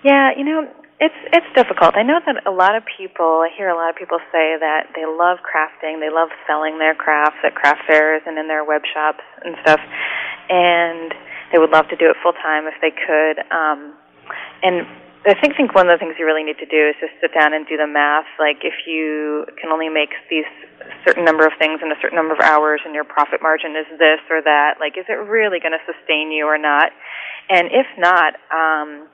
[0.03, 0.69] Yeah, you know,
[1.01, 1.95] it's it's difficult.
[1.97, 4.95] I know that a lot of people, I hear a lot of people say that
[4.95, 8.83] they love crafting, they love selling their crafts at craft fairs and in their web
[8.93, 9.81] shops and stuff,
[10.49, 11.15] and
[11.53, 13.39] they would love to do it full time if they could.
[13.51, 13.95] Um,
[14.63, 14.87] and
[15.27, 17.35] I think think one of the things you really need to do is just sit
[17.35, 18.31] down and do the math.
[18.39, 20.47] Like if you can only make these
[21.05, 23.91] certain number of things in a certain number of hours, and your profit margin is
[23.99, 26.95] this or that, like is it really going to sustain you or not?
[27.51, 29.11] And if not, um,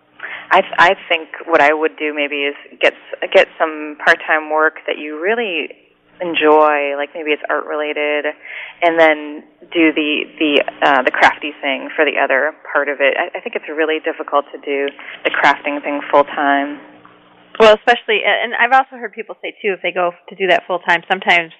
[0.52, 2.92] I I think what I would do maybe is get
[3.32, 5.81] get some part time work that you really
[6.20, 8.26] enjoy, like maybe it's art related,
[8.82, 13.16] and then do the the uh, the crafty thing for the other part of it.
[13.16, 14.92] I, I think it's really difficult to do
[15.24, 16.78] the crafting thing full time.
[17.60, 20.64] Well, especially, and I've also heard people say too, if they go to do that
[20.66, 21.52] full time, sometimes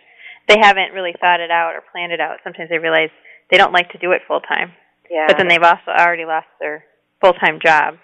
[0.48, 2.38] they haven't really thought it out or planned it out.
[2.42, 3.10] Sometimes they realize
[3.50, 4.72] they don't like to do it full time,
[5.10, 6.84] Yeah, but then they've also already lost their
[7.20, 7.96] full time job.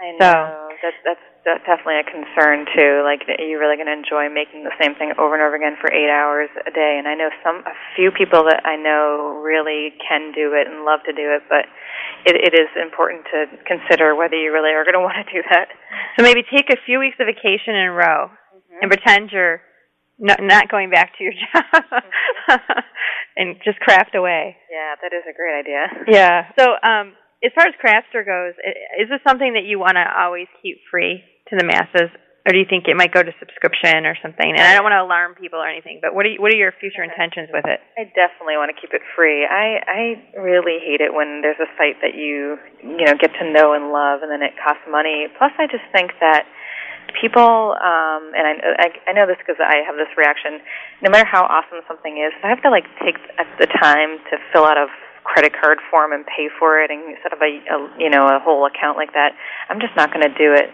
[0.00, 3.02] I know so- that's that's that's definitely a concern too.
[3.06, 5.78] Like, are you really going to enjoy making the same thing over and over again
[5.80, 6.96] for eight hours a day?
[6.98, 10.84] And I know some a few people that I know really can do it and
[10.84, 11.66] love to do it, but
[12.26, 15.42] it, it is important to consider whether you really are going to want to do
[15.50, 15.70] that.
[16.18, 18.30] So maybe take a few weeks of vacation in a row
[18.82, 19.62] and pretend you're
[20.18, 22.02] not, not going back to your job
[23.36, 24.56] and just craft away.
[24.70, 25.86] Yeah, that is a great idea.
[26.10, 26.50] Yeah.
[26.58, 28.54] So, um, as far as Craftster goes,
[28.98, 32.10] is this something that you want to always keep free to the masses,
[32.42, 34.48] or do you think it might go to subscription or something?
[34.48, 36.58] And I don't want to alarm people or anything, but what are you, what are
[36.58, 37.78] your future intentions with it?
[37.94, 39.46] I definitely want to keep it free.
[39.46, 40.00] I I
[40.34, 43.94] really hate it when there's a site that you you know get to know and
[43.94, 45.30] love, and then it costs money.
[45.38, 46.48] Plus, I just think that
[47.20, 50.58] people, um, and I I, I know this because I have this reaction.
[51.06, 53.20] No matter how awesome something is, if I have to like take
[53.62, 54.88] the time to fill out a
[55.24, 56.90] credit card form and pay for it
[57.22, 59.32] set up a, a you know a whole account like that,
[59.68, 60.70] I'm just not going to do it.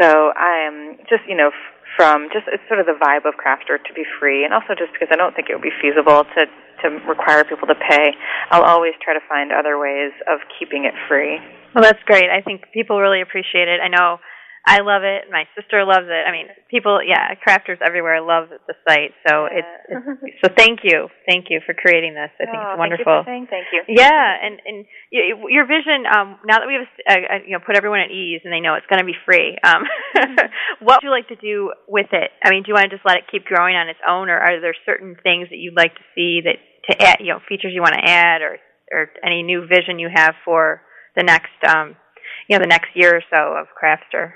[0.00, 1.50] So I am just you know.
[1.98, 4.94] From just it's sort of the vibe of Craftster to be free, and also just
[4.94, 6.46] because I don't think it would be feasible to
[6.82, 8.14] to require people to pay.
[8.50, 11.42] I'll always try to find other ways of keeping it free.
[11.74, 12.30] Well, that's great.
[12.30, 13.80] I think people really appreciate it.
[13.82, 14.18] I know
[14.66, 15.24] I love it.
[15.32, 16.22] My sister loves it.
[16.28, 19.16] I mean, people, yeah, crafters everywhere love the site.
[19.26, 19.58] So Yeah.
[19.58, 19.74] it's,
[20.22, 22.30] it's so thank you, thank you for creating this.
[22.36, 23.24] I think Oh, it's wonderful.
[23.24, 23.82] Thank you for saying thank you.
[23.88, 26.04] Yeah, and and your vision.
[26.04, 28.74] Um, now that we've uh, uh, you know put everyone at ease and they know
[28.74, 29.82] it's going to be free, um,
[30.84, 32.30] what would you like to do with it?
[32.44, 34.38] I mean, do you want to just let it keep growing on its own, or
[34.38, 37.72] are there certain things that you'd like to see that to add, you know, features
[37.74, 38.58] you want to add, or
[38.92, 40.82] or any new vision you have for
[41.16, 41.96] the next, um,
[42.48, 44.32] you know, the next year or so of Craftster?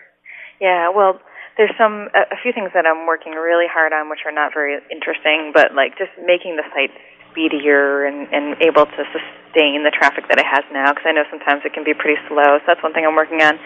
[0.60, 1.20] Yeah, well,
[1.56, 4.52] there's some a, a few things that I'm working really hard on, which are not
[4.54, 6.90] very interesting, but like just making the site
[7.30, 10.90] speedier and and able to sustain the traffic that it has now.
[10.94, 12.58] Because I know sometimes it can be pretty slow.
[12.62, 13.58] So that's one thing I'm working on.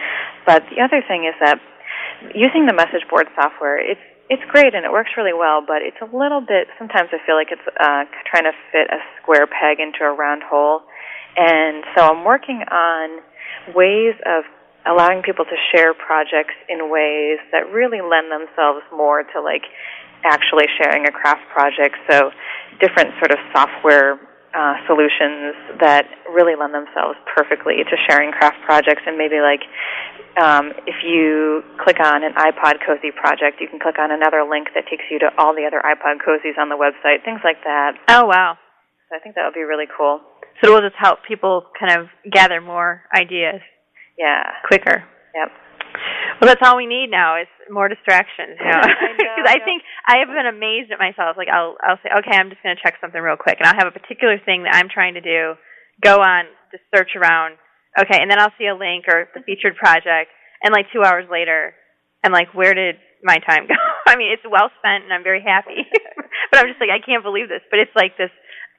[0.45, 1.61] But the other thing is that
[2.35, 5.97] using the message board software, it's it's great and it works really well, but it's
[6.05, 6.69] a little bit.
[6.77, 10.43] Sometimes I feel like it's uh, trying to fit a square peg into a round
[10.45, 10.85] hole.
[11.37, 13.25] And so I'm working on
[13.73, 14.45] ways of
[14.87, 19.65] allowing people to share projects in ways that really lend themselves more to like
[20.25, 21.97] actually sharing a craft project.
[22.11, 22.31] So
[22.81, 24.19] different sort of software
[24.55, 29.61] uh, solutions that really lend themselves perfectly to sharing craft projects and maybe like
[30.41, 34.69] um, if you click on an iPod Cozy project, you can click on another link
[34.75, 37.99] that takes you to all the other iPod Cozies on the website, things like that.
[38.09, 38.57] Oh, wow.
[39.11, 40.21] So I think that would be really cool.
[40.63, 43.61] So it will just help people kind of gather more ideas.
[44.19, 44.43] Yeah.
[44.67, 45.07] Quicker.
[45.35, 45.49] Yep.
[46.41, 48.59] Well, that's all we need now is more distractions.
[48.63, 51.39] You know, because I, I, think I have been amazed at myself.
[51.39, 53.79] Like I'll I'll say, okay, I'm just going to check something real quick, and I'll
[53.79, 55.55] have a particular thing that I'm trying to do.
[56.03, 57.59] Go on, just search around.
[57.99, 60.31] Okay, and then I'll see a link or the featured project,
[60.63, 61.75] and like two hours later,
[62.23, 63.75] I'm like, where did my time go?
[64.07, 65.83] I mean, it's well spent, and I'm very happy.
[66.51, 67.63] but I'm just like, I can't believe this.
[67.71, 68.31] But it's like this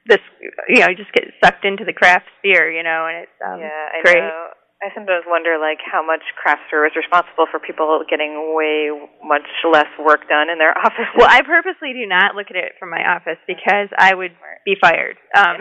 [0.08, 0.22] this
[0.68, 3.60] you know, you just get sucked into the craft sphere, you know, and it's um,
[3.60, 4.24] yeah, I great.
[4.24, 4.59] know.
[4.80, 8.88] I sometimes wonder like how much Craftster is responsible for people getting way
[9.20, 11.08] much less work done in their office.
[11.12, 14.32] Well, I purposely do not look at it from my office because I would
[14.64, 15.20] be fired.
[15.36, 15.60] Um,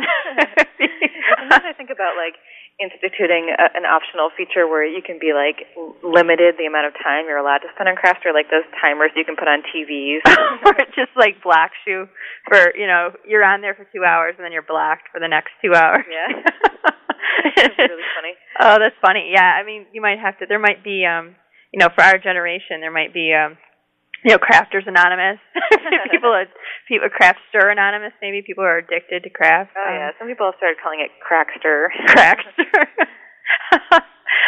[1.36, 2.40] Sometimes I think about like
[2.80, 5.68] instituting a, an optional feature where you can be like
[6.00, 9.28] limited the amount of time you're allowed to spend on Craftster, like those timers you
[9.28, 10.24] can put on TVs.
[10.64, 12.08] or it just like blocks you
[12.48, 15.28] for you know you're on there for two hours and then you're blacked for the
[15.28, 16.08] next two hours.
[16.08, 16.96] Yeah.
[17.56, 18.34] That's really funny.
[18.60, 19.32] Oh, that's funny.
[19.32, 20.46] Yeah, I mean, you might have to.
[20.48, 21.36] There might be, um,
[21.72, 23.58] you know, for our generation, there might be, um,
[24.24, 25.40] you know, Crafters Anonymous.
[26.12, 26.46] people, are,
[26.88, 28.12] people, Craftster Anonymous.
[28.22, 29.72] Maybe people are addicted to craft.
[29.78, 31.88] Oh yeah, some people have started calling it Crackster.
[32.12, 32.84] Crackster.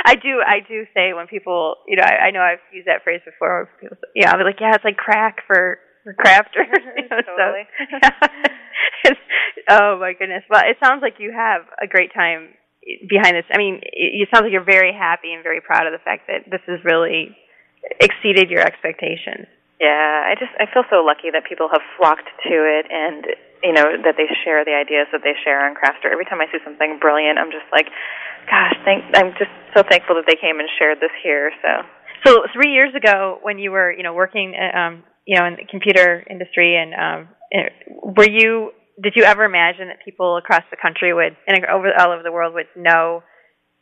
[0.06, 0.42] I do.
[0.46, 3.70] I do say when people, you know, I, I know I've used that phrase before.
[3.80, 6.68] People, yeah, I'll be like, yeah, it's like crack for for crafters.
[6.98, 7.64] you know, totally.
[9.06, 9.14] So,
[9.70, 10.44] oh my goodness.
[10.50, 12.50] Well, it sounds like you have a great time
[13.08, 13.46] behind this.
[13.54, 16.28] I mean, it, it sounds like you're very happy and very proud of the fact
[16.28, 17.36] that this has really
[18.00, 19.48] exceeded your expectations.
[19.82, 23.26] Yeah, I just I feel so lucky that people have flocked to it and
[23.66, 26.14] you know that they share the ideas that they share on Craftster.
[26.14, 27.90] Every time I see something brilliant, I'm just like,
[28.46, 31.50] gosh, thank I'm just so thankful that they came and shared this here.
[31.66, 31.82] So
[32.26, 35.58] So three years ago, when you were you know working uh, um, you know in
[35.58, 40.64] the computer industry, and um, uh, were you did you ever imagine that people across
[40.70, 43.24] the country would and over all over the world would know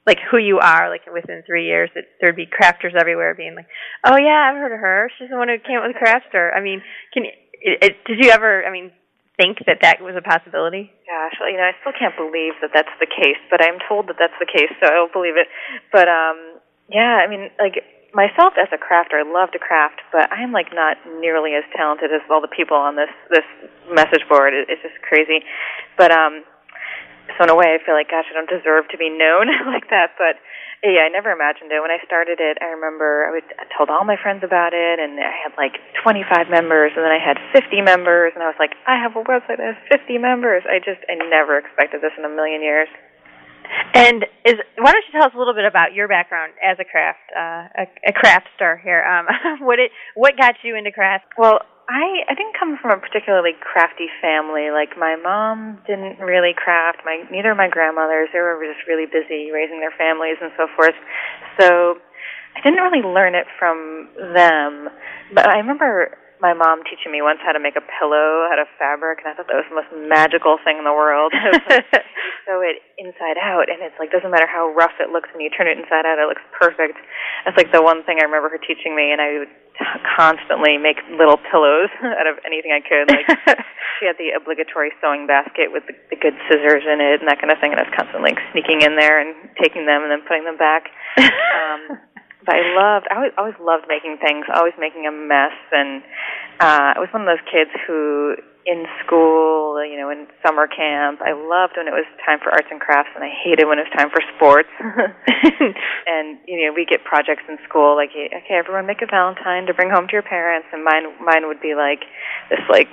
[0.07, 1.89] like who you are like within three years?
[1.95, 3.67] That there'd be crafters everywhere being like
[4.05, 5.11] oh yeah i've heard of her.
[5.17, 6.55] She's the one who came up with Craftster.
[6.55, 6.81] I mean
[7.13, 8.91] can it, it, did you ever i mean
[9.37, 10.91] think that that was a possibility?
[11.07, 14.19] Gosh, you know, I still can't believe that that's the case, but I'm told that
[14.19, 15.47] that's the case, so I'll believe it.
[15.91, 20.31] But um yeah, I mean, like myself as a crafter, I love to craft, but
[20.31, 23.47] I'm like not nearly as talented as all the people on this this
[23.91, 24.53] message board.
[24.53, 25.45] It, it's just crazy.
[25.97, 26.43] But um
[27.37, 29.89] so in a way I feel like gosh, I don't deserve to be known like
[29.89, 30.41] that, but
[30.79, 31.83] yeah, I never imagined it.
[31.83, 34.95] When I started it, I remember I, would, I told all my friends about it,
[34.95, 38.55] and I had like 25 members, and then I had 50 members, and I was
[38.63, 40.63] like, I have a website that has 50 members.
[40.63, 42.87] I just, I never expected this in a million years.
[43.93, 46.85] And is why don't you tell us a little bit about your background as a
[46.85, 49.25] craft uh, a, a craft star here um
[49.65, 53.57] what it what got you into craft Well, I I didn't come from a particularly
[53.59, 54.69] crafty family.
[54.69, 57.01] Like my mom didn't really craft.
[57.03, 58.29] My neither of my grandmothers.
[58.31, 60.93] They were just really busy raising their families and so forth.
[61.59, 61.97] So
[62.55, 64.89] I didn't really learn it from them.
[65.33, 68.67] But I remember my mom teaching me once how to make a pillow out of
[68.79, 71.35] fabric, and I thought that was the most magical thing in the world.
[71.69, 75.29] Like, you sew it inside out, and it's like doesn't matter how rough it looks
[75.33, 76.97] when you turn it inside out, it looks perfect.
[77.45, 79.53] That's like the one thing I remember her teaching me, and I would
[80.17, 83.07] constantly make little pillows out of anything I could.
[83.11, 83.27] Like
[83.99, 87.39] she had the obligatory sewing basket with the, the good scissors in it and that
[87.39, 90.11] kind of thing, and I was constantly like sneaking in there and taking them and
[90.11, 90.89] then putting them back.
[91.19, 91.99] Um,
[92.49, 96.03] I loved I always always loved making things, always making a mess and
[96.59, 98.35] uh I was one of those kids who
[98.65, 102.67] in school, you know, in summer camp, I loved when it was time for arts
[102.69, 104.69] and crafts and I hated when it was time for sports.
[106.13, 109.73] and you know, we get projects in school like okay, everyone make a valentine to
[109.73, 112.05] bring home to your parents and mine mine would be like
[112.49, 112.89] this like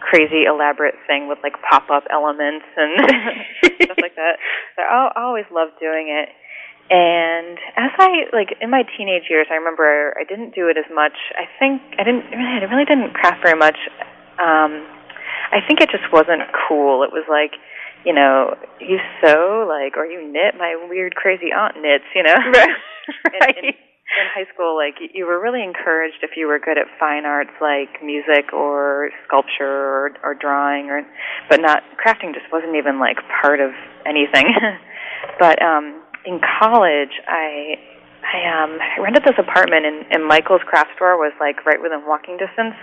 [0.00, 2.92] crazy elaborate thing with like pop up elements and
[3.82, 4.38] stuff like that.
[4.76, 6.30] So I always loved doing it.
[6.90, 10.88] And as I like in my teenage years, I remember I didn't do it as
[10.92, 11.12] much.
[11.36, 13.76] I think I didn't really, I really didn't craft very much.
[14.40, 14.88] Um,
[15.52, 17.04] I think it just wasn't cool.
[17.04, 17.60] It was like,
[18.04, 20.56] you know, you sew like or you knit.
[20.56, 22.36] My weird crazy aunt knits, you know.
[22.36, 22.68] right.
[23.24, 26.84] In, in, in high school, like you were really encouraged if you were good at
[27.00, 31.02] fine arts, like music or sculpture or, or drawing, or
[31.48, 32.34] but not crafting.
[32.34, 33.70] Just wasn't even like part of
[34.04, 34.52] anything.
[35.38, 37.78] but um, in college, I
[38.22, 42.06] I um I rented this apartment and, and Michael's craft store was like right within
[42.06, 42.74] walking distance.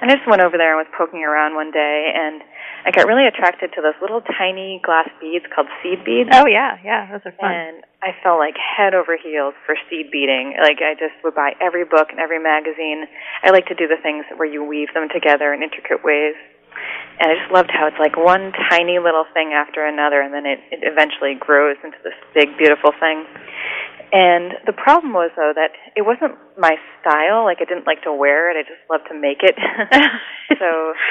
[0.00, 2.44] And I just went over there and was poking around one day and
[2.84, 6.30] I got really attracted to those little tiny glass beads called seed beads.
[6.32, 7.50] Oh yeah, yeah, those are fun.
[7.50, 10.54] And I fell like head over heels for seed beading.
[10.60, 13.08] Like I just would buy every book and every magazine.
[13.42, 16.36] I like to do the things where you weave them together in intricate ways.
[17.18, 20.44] And I just loved how it's like one tiny little thing after another and then
[20.44, 23.24] it, it eventually grows into this big beautiful thing.
[24.12, 27.44] And the problem was though that it wasn't my style.
[27.44, 28.56] Like I didn't like to wear it.
[28.56, 29.56] I just loved to make it.
[30.60, 30.68] so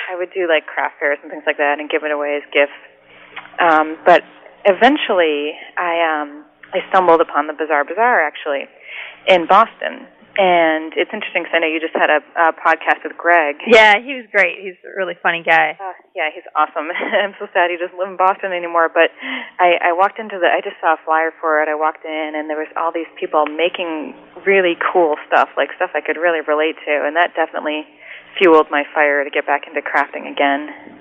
[0.10, 2.46] I would do like craft fairs and things like that and give it away as
[2.54, 2.78] gifts.
[3.60, 4.24] Um, but
[4.64, 8.68] eventually, I um, I stumbled upon the Bizarre Bazaar actually
[9.28, 13.16] in Boston, and it's interesting because I know you just had a, a podcast with
[13.16, 13.56] Greg.
[13.64, 14.60] Yeah, he was great.
[14.60, 15.80] He's a really funny guy.
[15.80, 16.92] Uh, yeah, he's awesome.
[17.24, 18.92] I'm so sad he doesn't live in Boston anymore.
[18.92, 19.16] But
[19.64, 21.72] I, I walked into the, I just saw a flyer for it.
[21.72, 24.12] I walked in, and there was all these people making
[24.44, 27.88] really cool stuff, like stuff I could really relate to, and that definitely
[28.36, 31.00] fueled my fire to get back into crafting again.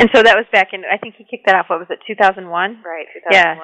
[0.00, 0.88] And so that was back in.
[0.88, 1.68] I think he kicked that off.
[1.68, 2.00] What was it?
[2.08, 2.48] 2001.
[2.80, 3.28] Right, 2001.
[3.28, 3.60] Yeah.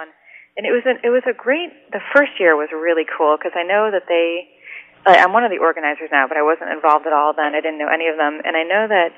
[0.61, 1.73] And it was an, it was a great.
[1.91, 4.54] The first year was really cool because I know that they
[5.07, 7.53] I'm one of the organizers now, but I wasn't involved at all then.
[7.53, 9.13] I didn't know any of them, and I know that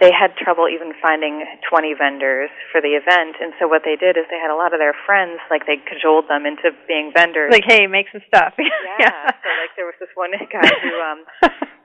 [0.00, 3.36] they had trouble even finding 20 vendors for the event.
[3.40, 5.76] And so what they did is they had a lot of their friends, like they
[5.76, 7.52] cajoled them into being vendors.
[7.52, 8.52] Like, hey, make some stuff.
[8.60, 8.96] yeah.
[9.00, 9.28] yeah.
[9.28, 11.20] So like there was this one guy who um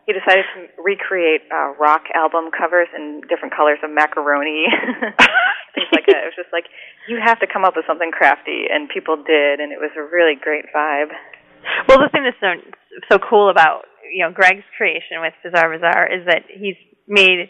[0.05, 4.69] he decided to recreate uh, rock album covers in different colors of macaroni,
[5.75, 6.23] things like that.
[6.23, 6.69] It was just like
[7.09, 10.05] you have to come up with something crafty, and people did, and it was a
[10.05, 11.09] really great vibe.
[11.87, 12.53] Well, the thing that's so,
[13.11, 16.75] so cool about you know Greg's creation with Bizarre Bazaar is that he's
[17.07, 17.49] made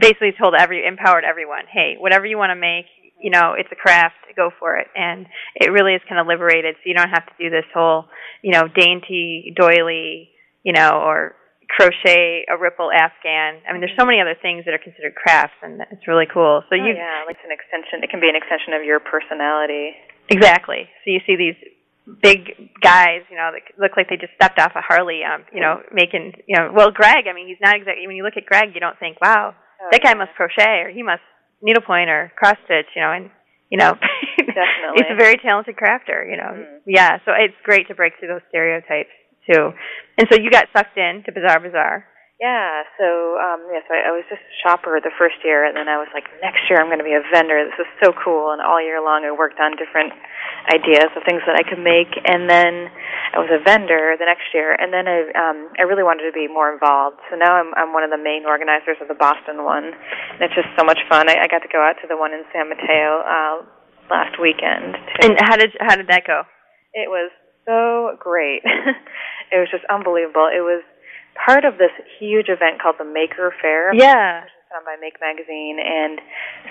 [0.00, 2.86] basically told every empowered everyone, hey, whatever you want to make,
[3.20, 4.86] you know, it's a craft, go for it.
[4.94, 8.06] And it really is kind of liberated, so you don't have to do this whole,
[8.42, 10.30] you know, dainty doily,
[10.62, 11.34] you know, or
[11.68, 13.60] crochet a ripple afghan.
[13.68, 16.62] I mean, there's so many other things that are considered crafts, and it's really cool.
[16.70, 18.00] So oh, you, yeah, like it's an extension.
[18.00, 19.92] It can be an extension of your personality.
[20.30, 20.88] Exactly.
[21.04, 21.58] So you see these
[22.22, 25.60] big guys, you know, that look like they just stepped off a Harley, um, you
[25.60, 28.46] know, making, you know, well, Greg, I mean, he's not exactly, when you look at
[28.46, 31.22] Greg, you don't think, wow, oh, that guy must crochet or he must
[31.62, 33.30] needlepoint or cross stitch, you know, and,
[33.70, 33.92] you know,
[34.38, 34.96] definitely.
[34.96, 36.52] he's a very talented crafter, you know.
[36.56, 36.80] Mm.
[36.86, 39.12] Yeah, so it's great to break through those stereotypes
[39.50, 39.70] too.
[40.16, 42.06] And so you got sucked in to Bizarre Bazaar.
[42.38, 45.74] Yeah, so um yeah, so I, I was just a shopper the first year and
[45.74, 47.58] then I was like, next year I'm gonna be a vendor.
[47.66, 50.14] This is so cool and all year long I worked on different
[50.70, 52.94] ideas of things that I could make and then
[53.34, 56.34] I was a vendor the next year and then I um I really wanted to
[56.34, 57.18] be more involved.
[57.26, 59.90] So now I'm I'm one of the main organizers of the Boston one.
[59.90, 61.26] And it's just so much fun.
[61.26, 63.66] I, I got to go out to the one in San Mateo uh
[64.14, 64.94] last weekend.
[64.94, 65.26] Too.
[65.26, 66.46] And how did how did that go?
[66.94, 67.34] It was
[67.66, 68.62] so great.
[69.50, 70.46] it was just unbelievable.
[70.54, 70.86] It was
[71.44, 73.94] part of this huge event called the Maker Faire.
[73.94, 74.44] Yeah.
[74.44, 76.20] Is on by Make Magazine, and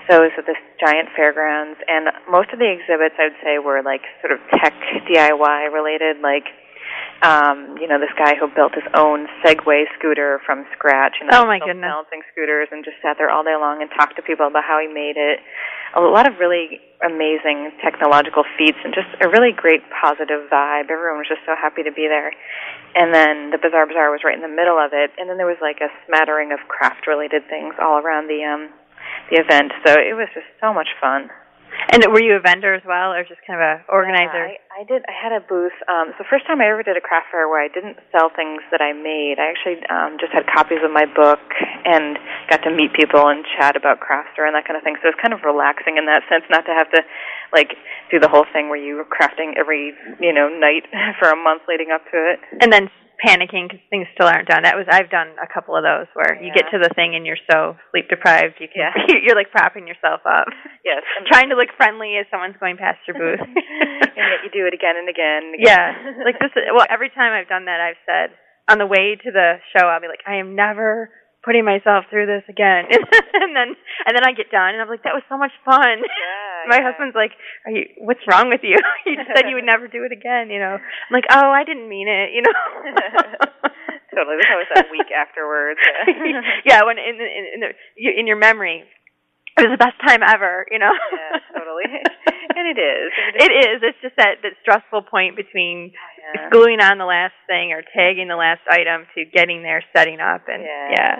[0.05, 1.79] so it's at this giant fairgrounds.
[1.87, 4.73] And most of the exhibits, I would say, were like sort of tech
[5.09, 6.45] DIY related, like
[7.21, 11.17] um, you know, this guy who built his own Segway scooter from scratch.
[11.19, 11.81] You know, oh my goodness!
[11.81, 14.77] Balancing scooters and just sat there all day long and talked to people about how
[14.77, 15.41] he made it.
[15.97, 20.93] A lot of really amazing technological feats and just a really great positive vibe.
[20.93, 22.29] Everyone was just so happy to be there.
[22.93, 25.49] And then the Bizarre Bazaar was right in the middle of it, and then there
[25.49, 28.69] was like a smattering of craft related things all around the um
[29.33, 29.73] the event.
[29.85, 31.29] So it was just so much fun.
[31.91, 34.53] And were you a vendor as well, or just kind of an organizer?
[34.53, 35.01] Yeah, I, I did.
[35.07, 35.75] I had a booth.
[35.87, 38.29] Um, it's the first time I ever did a craft fair where I didn't sell
[38.29, 39.39] things that I made.
[39.39, 41.39] I actually um, just had copies of my book
[41.87, 42.19] and
[42.51, 44.99] got to meet people and chat about craft fair and that kind of thing.
[45.01, 47.01] So it was kind of relaxing in that sense, not to have to
[47.55, 47.73] like
[48.11, 50.85] do the whole thing where you were crafting every you know night
[51.19, 52.39] for a month leading up to it.
[52.59, 54.63] And then panicking because things still aren't done.
[54.63, 56.45] That was I've done a couple of those where yeah.
[56.45, 58.93] you get to the thing and you're so sleep deprived you can yeah.
[59.25, 60.47] you're like propping yourself up.
[60.85, 61.01] Yes,
[61.31, 63.41] trying to look friendly as someone's going past your booth.
[63.45, 65.51] and yet you do it again and again.
[65.51, 65.65] And again.
[65.65, 66.53] Yeah, like this.
[66.53, 68.37] Well, every time I've done that, I've said
[68.69, 71.09] on the way to the show, I'll be like, I am never
[71.47, 72.91] putting myself through this again.
[72.91, 73.73] and then
[74.05, 76.03] and then I get done and I'm like, that was so much fun.
[76.03, 77.31] Yeah, My husband's like,
[77.65, 78.77] Are you what's wrong with you?
[79.05, 80.77] you just said you would never do it again, you know.
[80.77, 82.51] I'm like, Oh, I didn't mean it, you know.
[84.13, 84.37] totally.
[84.41, 85.79] There's always that week afterwards.
[86.65, 87.71] yeah, when in in in, the,
[88.19, 88.83] in your memory,
[89.57, 90.91] it was the best time ever, you know.
[90.91, 91.89] yeah, totally.
[92.57, 93.09] and it is.
[93.37, 93.77] It is.
[93.81, 96.49] It's just that that stressful point between oh, yeah.
[96.49, 100.45] gluing on the last thing or tagging the last item to getting there, setting up,
[100.47, 100.89] and yeah.
[100.93, 101.15] yeah.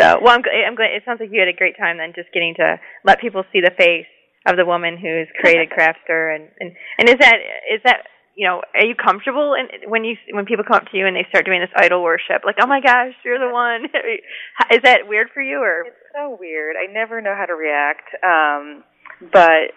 [0.00, 0.92] so, well, I'm, I'm glad.
[0.96, 3.60] It sounds like you had a great time then, just getting to let people see
[3.60, 4.08] the face
[4.46, 7.36] of the woman who's created Craftster, and and and is that
[7.72, 10.96] is that you know, are you comfortable in, when you when people come up to
[10.96, 12.44] you and they start doing this idol worship?
[12.44, 13.88] Like, oh my gosh, you're the one.
[14.70, 16.76] is that weird for you, or it's so weird?
[16.76, 18.84] I never know how to react, um,
[19.32, 19.72] but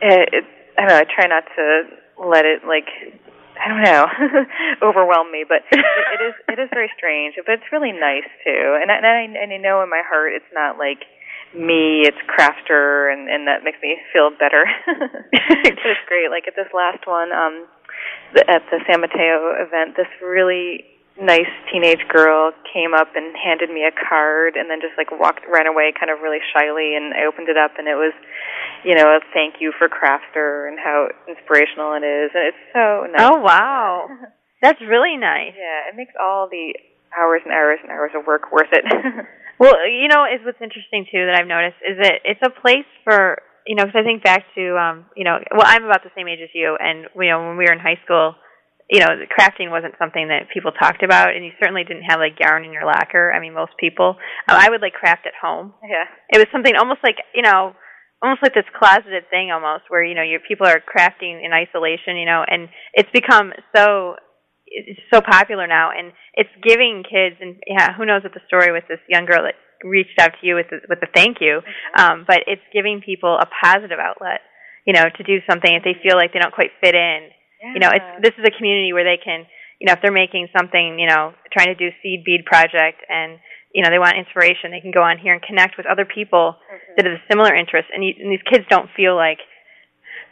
[0.00, 0.44] it, it,
[0.78, 1.04] I don't know.
[1.04, 1.82] I try not to
[2.16, 2.88] let it like
[3.60, 4.06] I don't know,
[4.88, 5.44] overwhelm me.
[5.46, 8.80] But it, it is it is very strange, but it's really nice too.
[8.80, 11.04] And I, and I and I know in my heart it's not like
[11.54, 14.64] me, it's Craftster, and and that makes me feel better.
[15.32, 16.30] it's great.
[16.30, 17.66] Like at this last one, um,
[18.34, 20.84] the, at the San Mateo event, this really
[21.20, 25.40] nice teenage girl came up and handed me a card and then just like walked
[25.48, 28.12] ran away kind of really shyly and I opened it up and it was
[28.84, 33.06] you know a thank you for Craftster and how inspirational it is and it's so
[33.08, 33.32] nice.
[33.32, 34.08] Oh wow.
[34.62, 35.52] That's really nice.
[35.56, 36.74] Yeah, it makes all the
[37.18, 38.84] hours and hours and hours of work worth it.
[39.58, 42.88] well, you know, is what's interesting too that I've noticed is that it's a place
[43.04, 46.14] for you know, because I think back to um, you know, well, I'm about the
[46.16, 48.36] same age as you, and you know, when we were in high school,
[48.88, 52.38] you know, crafting wasn't something that people talked about, and you certainly didn't have like
[52.38, 53.32] yarn in your locker.
[53.34, 54.16] I mean, most people.
[54.48, 55.74] Uh, I would like craft at home.
[55.82, 56.06] Yeah.
[56.30, 57.74] It was something almost like you know,
[58.22, 62.16] almost like this closeted thing, almost where you know, your people are crafting in isolation.
[62.16, 64.14] You know, and it's become so
[64.76, 68.72] it's so popular now, and it's giving kids and yeah, who knows what the story
[68.72, 71.60] with this young girl that reached out to you with the, with the thank you,
[71.64, 72.00] mm-hmm.
[72.00, 74.40] um, but it's giving people a positive outlet.
[74.86, 77.72] You know, to do something if they feel like they don't quite fit in yeah.
[77.72, 79.46] You know, it's this is a community where they can,
[79.80, 83.38] you know, if they're making something, you know, trying to do seed bead project and
[83.72, 86.56] you know they want inspiration, they can go on here and connect with other people
[86.56, 86.92] mm-hmm.
[86.96, 89.40] that have similar interests, and, you, and these kids don't feel like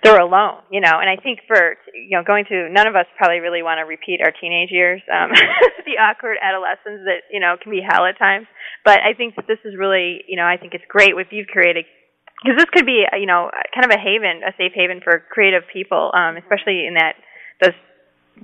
[0.04, 1.00] they're alone, you know.
[1.00, 3.88] And I think for you know going to none of us probably really want to
[3.88, 5.32] repeat our teenage years, um,
[5.88, 8.46] the awkward adolescence that you know can be hell at times.
[8.84, 11.48] But I think that this is really, you know, I think it's great what you've
[11.48, 11.88] created
[12.44, 15.64] because this could be you know kind of a haven, a safe haven for creative
[15.72, 17.16] people, um, especially in that
[17.64, 17.76] those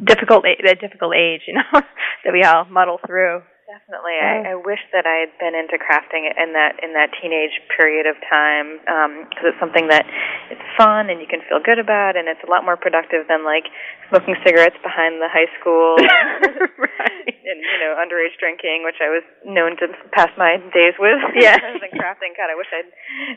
[0.01, 1.69] difficult that difficult age, you know,
[2.25, 3.45] that we all muddle through.
[3.71, 7.55] Definitely, I, I wish that I had been into crafting in that in that teenage
[7.71, 10.03] period of time because um, it's something that
[10.51, 13.47] it's fun and you can feel good about, and it's a lot more productive than
[13.47, 13.71] like
[14.11, 15.95] smoking cigarettes behind the high school,
[16.83, 17.31] right.
[17.31, 21.23] and you know underage drinking, which I was known to pass my days with.
[21.39, 22.35] Yeah, and crafting.
[22.35, 22.91] God, I wish I'd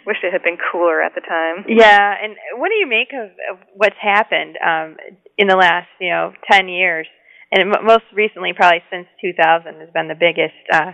[0.09, 1.61] wish it had been cooler at the time.
[1.69, 4.97] Yeah, and what do you make of, of what's happened um,
[5.37, 7.05] in the last you know ten years?
[7.53, 10.91] And most recently, probably since 2000, has been the biggest uh,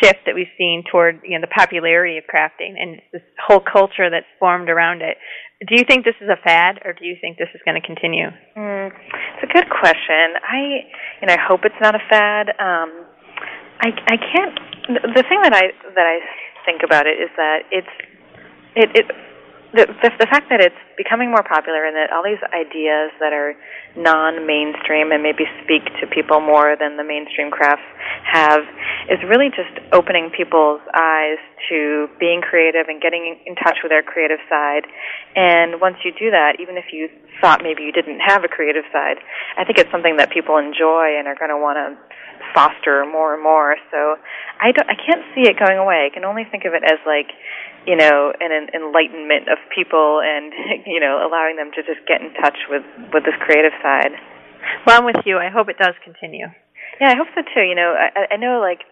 [0.00, 4.08] shift that we've seen toward you know the popularity of crafting and this whole culture
[4.08, 5.20] that's formed around it.
[5.60, 7.84] Do you think this is a fad, or do you think this is going to
[7.86, 8.32] continue?
[8.56, 8.92] Mm,
[9.36, 10.40] it's a good question.
[10.40, 10.88] I,
[11.22, 12.48] know, I hope it's not a fad.
[12.56, 13.04] Um,
[13.80, 14.56] I, I can't.
[14.88, 16.18] The thing that I that I
[16.64, 17.94] think about it is that it's
[18.74, 19.06] it it
[19.74, 19.90] the,
[20.22, 23.58] the fact that it's becoming more popular and that all these ideas that are
[23.98, 27.82] non-mainstream and maybe speak to people more than the mainstream crafts
[28.22, 28.62] have
[29.10, 34.02] is really just opening people's eyes to being creative and getting in touch with their
[34.02, 34.86] creative side.
[35.34, 37.10] And once you do that, even if you
[37.42, 39.18] thought maybe you didn't have a creative side,
[39.58, 41.98] I think it's something that people enjoy and are going to want to
[42.54, 43.76] foster more and more.
[43.90, 44.16] So
[44.60, 46.06] I don't, I can't see it going away.
[46.06, 47.34] I can only think of it as like
[47.86, 50.52] you know, an, an enlightenment of people and,
[50.86, 54.12] you know, allowing them to just get in touch with, with this creative side.
[54.86, 55.38] Well, I'm with you.
[55.38, 56.46] I hope it does continue.
[57.00, 57.62] Yeah, I hope so too.
[57.62, 58.86] You know, I, I know like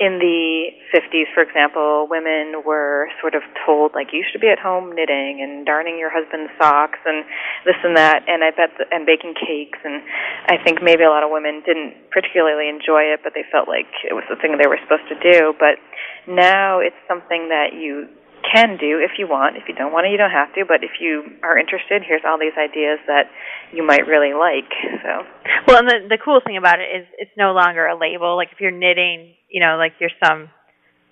[0.00, 4.58] in the 50s, for example, women were sort of told like you should be at
[4.58, 7.24] home knitting and darning your husband's socks and
[7.64, 10.02] this and that, and I bet the, and baking cakes, and
[10.48, 13.86] I think maybe a lot of women didn't particularly enjoy it, but they felt like
[14.02, 15.54] it was the thing they were supposed to do.
[15.54, 15.78] But
[16.26, 18.08] now it's something that you
[18.42, 19.56] can do if you want.
[19.56, 20.64] If you don't want to, you don't have to.
[20.66, 23.30] But if you are interested, here's all these ideas that
[23.72, 24.68] you might really like.
[25.02, 25.26] So.
[25.66, 28.36] Well, and the the cool thing about it is it's no longer a label.
[28.36, 30.48] Like if you're knitting, you know, like you're some,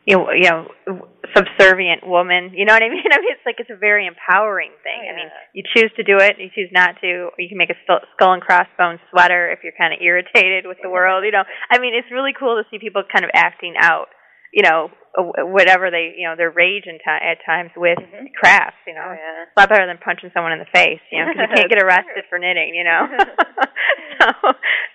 [0.06, 0.70] you know, you know,
[1.34, 2.52] subservient woman.
[2.54, 3.02] You know what I mean?
[3.12, 5.00] I mean, it's like it's a very empowering thing.
[5.00, 5.12] Oh, yeah.
[5.12, 7.70] I mean, you choose to do it, you choose not to, or you can make
[7.70, 11.24] a skull and crossbones sweater if you're kind of irritated with the world.
[11.24, 14.08] You know, I mean, it's really cool to see people kind of acting out
[14.52, 18.30] you know whatever they you know their rage in t- at times with mm-hmm.
[18.38, 19.42] crafts you know oh, yeah.
[19.42, 21.82] a lot better than punching someone in the face you know because you can't get
[21.86, 23.10] arrested for knitting you know
[24.22, 24.26] so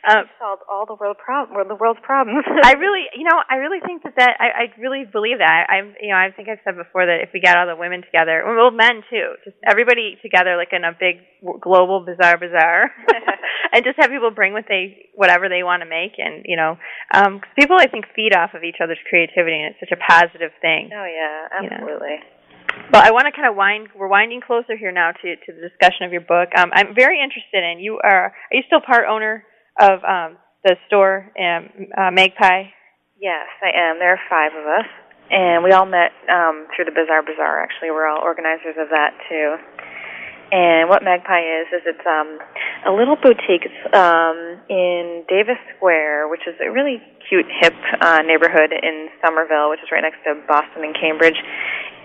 [0.08, 3.84] um, solved all the world problem the world's problems I really you know I really
[3.84, 6.64] think that that I, I really believe that I, I you know I think I've
[6.64, 10.16] said before that if we got all the women together well men too just everybody
[10.22, 11.28] together like in a big
[11.60, 12.88] global bizarre bazaar
[13.74, 16.78] and just have people bring what they whatever they want to make and you know
[17.14, 20.52] um people I think feed off of each other's creativity and it's such a positive
[20.62, 20.90] thing.
[20.94, 22.18] Oh yeah, absolutely.
[22.18, 22.36] You know?
[22.92, 23.90] Well, I want to kind of wind.
[23.96, 26.50] We're winding closer here now to to the discussion of your book.
[26.58, 27.80] Um, I'm very interested in.
[27.80, 28.34] You are.
[28.34, 29.46] Are you still part owner
[29.80, 32.72] of um, the store, um, uh, Magpie?
[33.20, 34.00] Yes, I am.
[34.00, 34.90] There are five of us,
[35.32, 37.64] and we all met um, through the Bizarre Bazaar.
[37.64, 39.56] Actually, we're all organizers of that too.
[40.52, 42.38] And what Magpie is is it's um,
[42.86, 48.72] a little boutique um, in Davis Square, which is a really cute, hip uh, neighborhood
[48.72, 51.38] in Somerville, which is right next to Boston and Cambridge.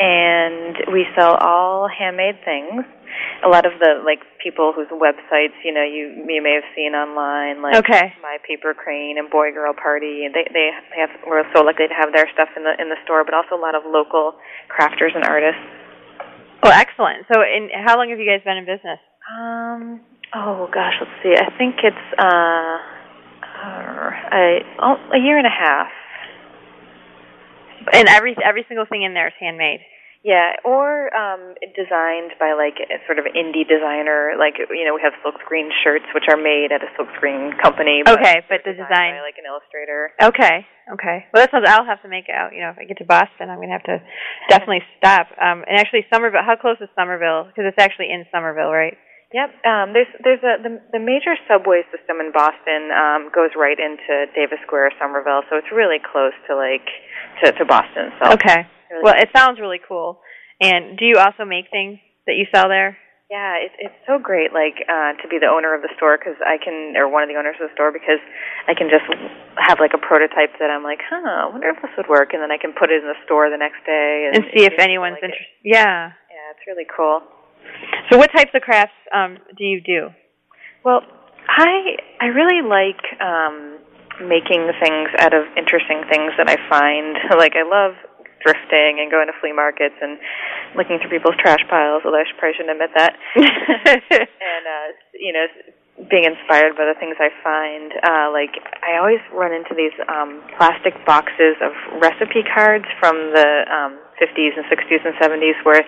[0.01, 2.85] And we sell all handmade things.
[3.45, 6.95] A lot of the like people whose websites you know you you may have seen
[6.95, 8.15] online, like Okay.
[8.23, 11.95] My Paper Crane and Boy Girl Party, and they they have we're so lucky to
[11.95, 14.41] have their stuff in the in the store, but also a lot of local
[14.73, 15.61] crafters and artists.
[16.63, 17.27] Oh, excellent.
[17.33, 18.99] So, in how long have you guys been in business?
[19.31, 20.01] Um.
[20.35, 21.35] Oh gosh, let's see.
[21.35, 22.79] I think it's uh,
[23.43, 25.89] uh a oh, a year and a half.
[27.93, 29.81] And every every single thing in there is handmade.
[30.21, 34.37] Yeah, or um designed by like a sort of indie designer.
[34.37, 38.05] Like you know, we have silkscreen shirts which are made at a silkscreen company.
[38.05, 39.17] Okay, but the design.
[39.17, 40.13] by like an illustrator.
[40.21, 41.25] Okay, okay.
[41.33, 41.65] Well, that sounds.
[41.65, 42.53] I'll have to make out.
[42.53, 43.97] You know, if I get to Boston, I'm gonna have to
[44.53, 45.33] definitely stop.
[45.41, 46.45] Um, and actually, Somerville.
[46.45, 47.49] How close is Somerville?
[47.49, 49.01] Because it's actually in Somerville, right?
[49.33, 49.49] Yep.
[49.65, 54.29] Um, there's there's a the, the major subway system in Boston um, goes right into
[54.37, 56.85] Davis Square, Somerville, so it's really close to like
[57.41, 58.13] to, to Boston.
[58.21, 58.69] So Okay.
[58.91, 60.21] Really Well, it sounds really cool.
[60.61, 62.99] And do you also make things that you sell there?
[63.31, 66.35] Yeah, it's it's so great, like uh, to be the owner of the store because
[66.43, 68.19] I can, or one of the owners of the store because
[68.67, 69.07] I can just
[69.55, 72.43] have like a prototype that I'm like, huh, I wonder if this would work, and
[72.43, 74.75] then I can put it in the store the next day and, And see if
[74.83, 75.31] anyone's like it.
[75.31, 75.63] interested.
[75.63, 76.11] Yeah.
[76.27, 77.23] Yeah, it's really cool.
[78.11, 80.11] So, what types of crafts um, do you do?
[80.83, 81.07] Well,
[81.47, 83.79] I I really like um
[84.27, 87.15] making things out of interesting things that I find.
[87.39, 87.95] Like I love
[88.45, 90.19] thrifting and going to flea markets and
[90.77, 93.13] looking through people's trash piles, although I should, probably shouldn't admit that.
[93.37, 95.47] and uh you know,
[96.09, 97.93] being inspired by the things I find.
[98.01, 103.49] Uh like I always run into these um plastic boxes of recipe cards from the
[103.69, 105.85] um 50s and 60s and 70s where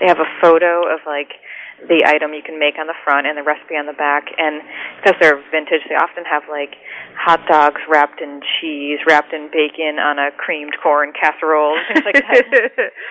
[0.00, 1.38] they have a photo of like
[1.84, 4.32] the item you can make on the front and the recipe on the back.
[4.40, 4.64] And
[4.96, 6.80] because they're vintage they often have like
[7.16, 12.24] hot dogs wrapped in cheese wrapped in bacon on a creamed corn casserole things like
[12.24, 12.44] that.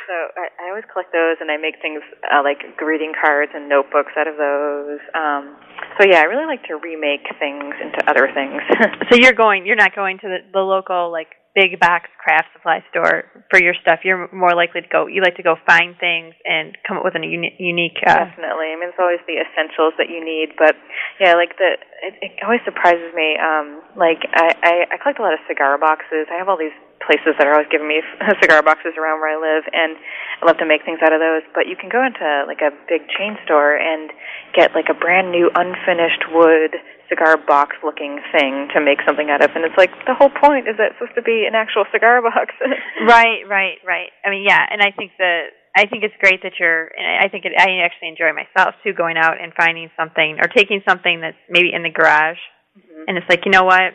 [0.09, 3.69] So I, I always collect those and I make things uh, like greeting cards and
[3.69, 4.99] notebooks out of those.
[5.13, 5.55] Um
[6.01, 8.61] so yeah I really like to remake things into other things.
[9.09, 9.65] So you're going.
[9.65, 13.73] You're not going to the, the local like big box craft supply store for your
[13.81, 14.03] stuff.
[14.03, 15.07] You're more likely to go.
[15.07, 17.97] You like to go find things and come up with a uni- unique.
[18.05, 18.75] Uh, Definitely.
[18.75, 20.75] I mean, it's always the essentials that you need, but
[21.19, 23.39] yeah, like the it, it always surprises me.
[23.39, 26.27] Um, like I, I I collect a lot of cigar boxes.
[26.27, 28.01] I have all these places that are always giving me
[28.41, 29.95] cigar boxes around where I live, and
[30.41, 31.43] I love to make things out of those.
[31.53, 34.09] But you can go into like a big chain store and
[34.55, 36.75] get like a brand new unfinished wood
[37.09, 40.65] cigar box looking thing to make something out of and it's like the whole point
[40.65, 42.49] is that it's supposed to be an actual cigar box
[43.05, 44.09] right, right, right.
[44.25, 46.87] I mean, yeah, and I think the I think it's great that you're.
[46.97, 50.47] And I think it, I actually enjoy myself too, going out and finding something or
[50.47, 52.39] taking something that's maybe in the garage,
[52.79, 53.03] Mhm.
[53.07, 53.91] and it's like, you know what?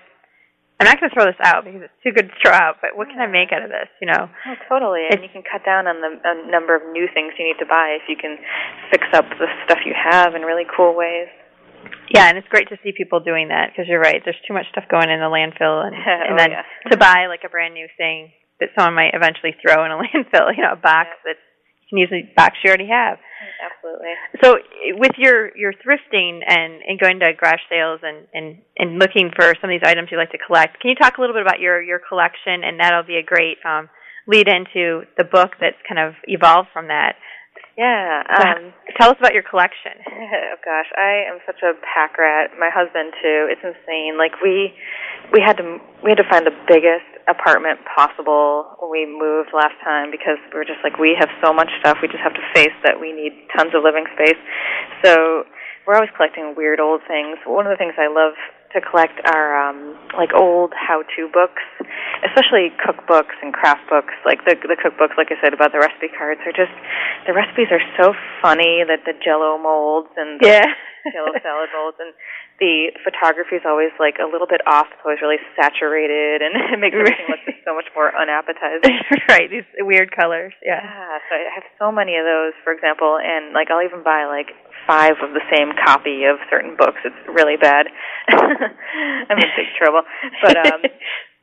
[0.81, 2.81] I'm not going to throw this out because it's too good to throw out.
[2.81, 3.87] But what can I make out of this?
[4.01, 4.26] You know?
[4.33, 5.05] Oh, totally.
[5.12, 7.68] And you can cut down on the uh, number of new things you need to
[7.68, 8.41] buy if you can
[8.89, 11.28] fix up the stuff you have in really cool ways.
[12.09, 14.20] Yeah, and it's great to see people doing that because you're right.
[14.24, 16.64] There's too much stuff going in the landfill, and and Oh, then yeah.
[16.91, 20.49] to buy like a brand new thing that someone might eventually throw in a landfill.
[20.57, 21.49] You know, a box that you
[21.91, 23.18] can use a box you already have.
[23.61, 24.14] Absolutely.
[24.43, 24.57] So
[24.97, 29.53] with your your thrifting and and going to garage sales and and and looking for
[29.61, 31.61] some of these items you like to collect, can you talk a little bit about
[31.61, 32.62] your your collection?
[32.64, 33.91] And that'll be a great um,
[34.26, 37.16] lead into the book that's kind of evolved from that.
[37.79, 38.23] Yeah.
[38.27, 39.93] Um, tell us about your collection.
[40.07, 42.51] oh gosh, I am such a pack rat.
[42.59, 43.49] My husband too.
[43.51, 44.18] It's insane.
[44.18, 44.75] Like we
[45.33, 49.79] we had to we had to find the biggest apartment possible when we moved last
[49.85, 51.99] time because we were just like we have so much stuff.
[52.03, 54.41] We just have to face that we need tons of living space.
[55.05, 55.47] So
[55.87, 57.39] we're always collecting weird old things.
[57.47, 58.35] One of the things I love
[58.73, 61.62] to collect are um like old how-to books,
[62.27, 64.14] especially cookbooks and craft books.
[64.25, 66.73] Like the the cookbooks, like I said about the recipe cards, are just
[67.27, 70.66] the recipes are so funny that the Jello molds and the Yeah.
[71.09, 72.12] Jello salad molds and
[72.61, 74.92] the photography is always like a little bit off.
[74.92, 79.01] It's always really saturated and it makes everything look just so much more unappetizing.
[79.32, 80.53] right, these weird colors.
[80.61, 80.80] Yeah.
[80.84, 84.28] Yeah, so I have so many of those, for example, and like I'll even buy
[84.28, 84.53] like
[84.84, 87.01] five of the same copy of certain books.
[87.05, 87.88] It's really bad.
[88.28, 90.05] I'm in big trouble.
[90.44, 90.84] But um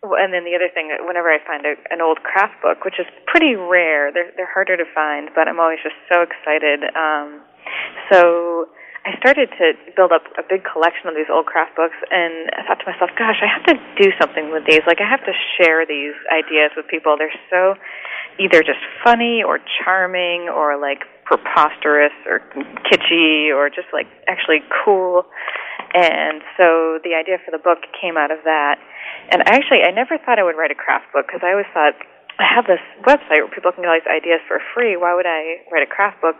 [0.04, 3.08] and then the other thing, whenever I find a, an old craft book, which is
[3.26, 6.86] pretty rare, they're they're harder to find, but I'm always just so excited.
[6.94, 7.42] Um,
[8.12, 8.70] so
[9.08, 12.68] I started to build up a big collection of these old craft books, and I
[12.68, 14.84] thought to myself, "Gosh, I have to do something with these.
[14.86, 17.16] Like, I have to share these ideas with people.
[17.16, 17.80] They're so
[18.38, 22.44] either just funny or charming or like preposterous or
[22.84, 25.26] kitschy or just like actually cool."
[25.96, 28.78] And so the idea for the book came out of that
[29.30, 31.96] and actually, I never thought I would write a craft book because I always thought
[32.38, 34.94] I have this website where people can get all these ideas for free.
[34.94, 36.38] Why would I write a craft book?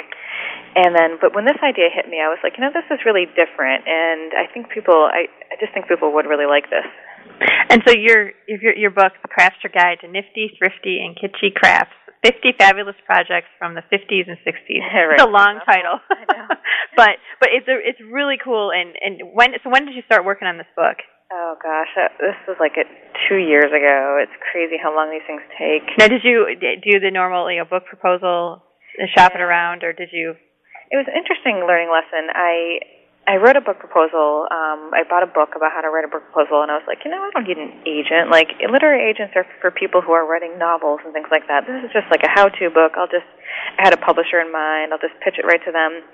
[0.78, 3.02] And then, but when this idea hit me, I was like, you know, this is
[3.02, 6.86] really different, and I think people, I, I just think people would really like this.
[7.70, 11.94] And so your your your book, The Craftster Guide to Nifty, Thrifty, and Kitschy Crafts,
[12.24, 14.82] 50 fabulous projects from the 50s and 60s.
[14.94, 15.14] right.
[15.14, 16.00] It's a long title.
[16.96, 20.26] but but it's a, it's really cool and and when so when did you start
[20.26, 20.98] working on this book?
[21.32, 22.88] Oh gosh, that, this was like it
[23.28, 24.20] two years ago.
[24.24, 25.84] It's crazy how long these things take.
[26.00, 28.64] Now, did you do the normal, you know, book proposal,
[29.16, 30.36] shop it around, or did you?
[30.90, 32.32] It was an interesting learning lesson.
[32.32, 32.80] I
[33.28, 34.48] I wrote a book proposal.
[34.48, 36.88] Um, I bought a book about how to write a book proposal, and I was
[36.88, 38.32] like, you know, I don't need an agent.
[38.32, 41.68] Like, literary agents are for people who are writing novels and things like that.
[41.68, 42.96] This is just like a how-to book.
[42.96, 43.28] I'll just,
[43.76, 44.96] I had a publisher in mind.
[44.96, 46.08] I'll just pitch it right to them.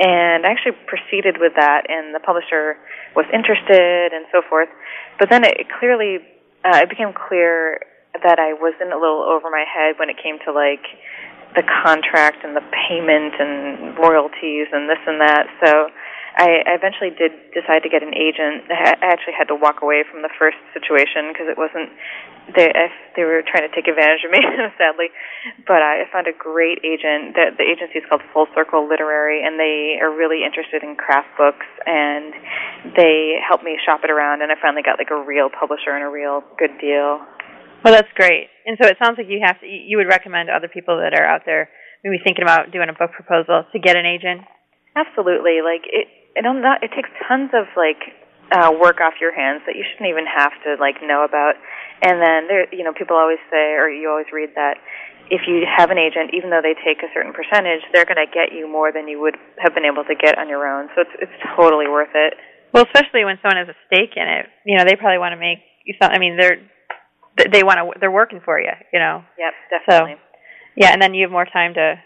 [0.00, 2.80] And I actually proceeded with that, and the publisher
[3.12, 4.72] was interested and so forth.
[5.20, 6.24] But then it, clearly,
[6.64, 7.84] uh, it became clear
[8.16, 10.88] that I was in a little over my head when it came to like
[11.52, 15.44] the contract and the payment and royalties and this and that.
[15.60, 15.92] So
[16.36, 18.68] I, I eventually did decide to get an agent.
[18.68, 21.88] I actually had to walk away from the first situation because it wasn't
[22.54, 24.38] they I, they were trying to take advantage of me,
[24.78, 25.10] sadly.
[25.66, 27.34] But I found a great agent.
[27.34, 31.32] The, the agency is called Full Circle Literary, and they are really interested in craft
[31.34, 32.30] books, and
[32.94, 36.04] they helped me shop it around, and I finally got like a real publisher and
[36.04, 37.24] a real good deal.
[37.82, 38.52] Well, that's great.
[38.68, 39.66] And so it sounds like you have to.
[39.66, 41.72] You would recommend other people that are out there
[42.04, 44.46] maybe thinking about doing a book proposal to get an agent.
[44.94, 45.60] Absolutely.
[45.60, 48.12] Like it it not it takes tons of like
[48.52, 51.56] uh work off your hands that you shouldn't even have to like know about.
[52.04, 54.76] And then there you know, people always say or you always read that
[55.30, 58.30] if you have an agent, even though they take a certain percentage, they're going to
[58.30, 60.88] get you more than you would have been able to get on your own.
[60.94, 62.34] So it's it's totally worth it.
[62.72, 65.40] Well, especially when someone has a stake in it, you know, they probably want to
[65.40, 65.94] make you.
[66.00, 66.60] I mean, they're
[67.50, 67.98] they want to.
[67.98, 69.24] They're working for you, you know.
[69.38, 70.14] Yep, definitely.
[70.14, 70.20] So,
[70.76, 71.96] yeah, and then you have more time to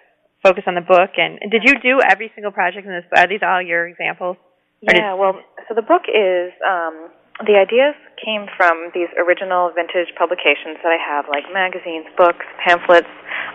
[0.42, 1.16] focus on the book.
[1.16, 3.04] And did you do every single project in this?
[3.16, 4.36] Are these all your examples?
[4.82, 5.14] Yeah.
[5.14, 5.36] Well,
[5.68, 7.12] so the book is um,
[7.44, 13.08] the ideas came from these original vintage publications that I have, like magazines, books, pamphlets,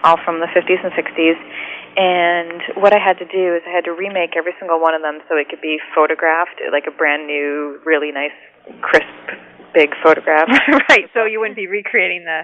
[0.06, 1.38] all from the 50s and 60s.
[1.96, 5.02] And what I had to do is I had to remake every single one of
[5.02, 8.36] them so it could be photographed, like a brand new, really nice,
[8.82, 9.06] crisp,
[9.74, 10.50] big photograph.
[10.90, 11.08] right.
[11.14, 12.44] So you wouldn't be recreating the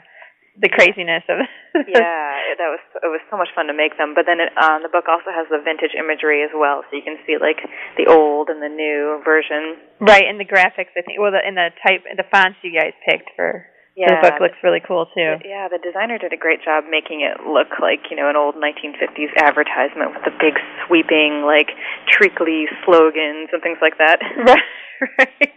[0.60, 1.40] the craziness of
[1.88, 4.12] yeah that was it was so much fun to make them.
[4.12, 7.04] But then it, um the book also has the vintage imagery as well so you
[7.04, 7.64] can see like
[7.96, 9.80] the old and the new version.
[10.04, 12.92] Right and the graphics i think well the in the type the fonts you guys
[13.08, 15.36] picked for yeah, the book looks really cool too.
[15.44, 18.56] Yeah the designer did a great job making it look like you know an old
[18.56, 20.56] 1950s advertisement with the big
[20.88, 21.76] sweeping like
[22.08, 24.20] treacly slogans and things like that.
[25.02, 25.54] Right right.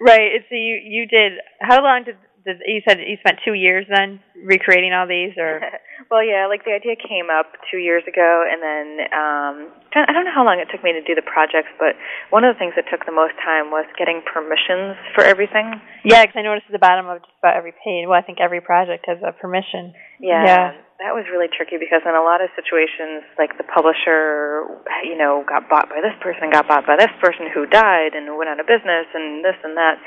[0.00, 3.86] Right so you you did how long did did, you said you spent two years
[3.88, 5.62] then recreating all these, or?
[6.10, 9.54] well, yeah, like the idea came up two years ago, and then um,
[9.94, 11.94] I don't know how long it took me to do the projects, but
[12.30, 15.80] one of the things that took the most time was getting permissions for everything.
[16.04, 18.06] Yeah, because I noticed at the bottom of just about every page.
[18.06, 19.94] Well, I think every project has a permission.
[20.18, 20.44] Yeah.
[20.44, 20.66] yeah
[21.02, 24.62] that was really tricky because in a lot of situations, like the publisher,
[25.02, 28.38] you know, got bought by this person, got bought by this person who died and
[28.38, 29.98] went out of business, and this and that.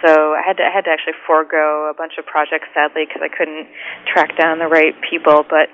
[0.00, 3.20] So I had to I had to actually forego a bunch of projects, sadly, because
[3.20, 3.68] I couldn't
[4.08, 5.44] track down the right people.
[5.44, 5.68] But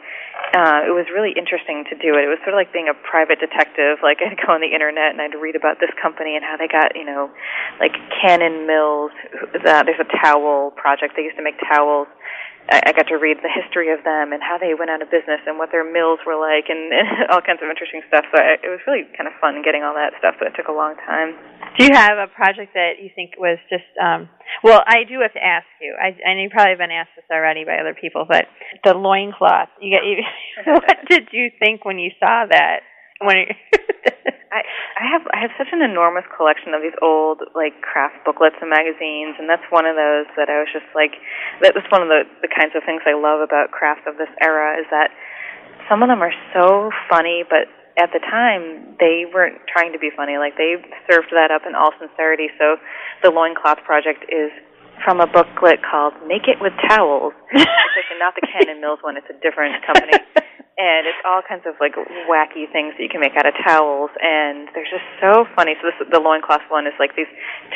[0.53, 2.27] uh, it was really interesting to do it.
[2.27, 4.03] It was sort of like being a private detective.
[4.03, 6.67] Like I'd go on the internet and I'd read about this company and how they
[6.67, 7.31] got, you know,
[7.79, 9.15] like Cannon Mills.
[9.55, 11.15] Uh, there's a towel project.
[11.15, 12.11] They used to make towels
[12.69, 15.45] I, got to read the history of them and how they went out of business
[15.45, 18.25] and what their mills were like and, and all kinds of interesting stuff.
[18.33, 20.69] So I, it was really kind of fun getting all that stuff, but it took
[20.69, 21.37] a long time.
[21.77, 23.89] Do you have a project that you think was just?
[24.01, 24.29] um
[24.63, 25.93] Well, I do have to ask you.
[25.93, 28.49] I, I know you probably been asked this already by other people, but
[28.85, 29.69] the loincloth.
[29.81, 30.05] You got.
[30.07, 30.25] You,
[30.81, 32.81] what did you think when you saw that?
[33.23, 33.47] When
[34.55, 34.61] I
[34.99, 38.71] I have I have such an enormous collection of these old like craft booklets and
[38.71, 41.19] magazines, and that's one of those that I was just like
[41.63, 44.31] that was one of the the kinds of things I love about crafts of this
[44.43, 45.11] era is that
[45.91, 47.67] some of them are so funny, but
[47.99, 50.39] at the time they weren't trying to be funny.
[50.39, 50.79] Like they
[51.11, 52.51] served that up in all sincerity.
[52.59, 52.79] So
[53.23, 54.51] the loincloth project is
[55.03, 57.35] from a booklet called Make It with Towels.
[57.53, 60.15] it's like not the and Mills one, it's a different company.
[60.77, 61.95] and it's all kinds of like
[62.27, 65.75] wacky things that you can make out of towels and they're just so funny.
[65.79, 67.31] So this the loincloth one is like these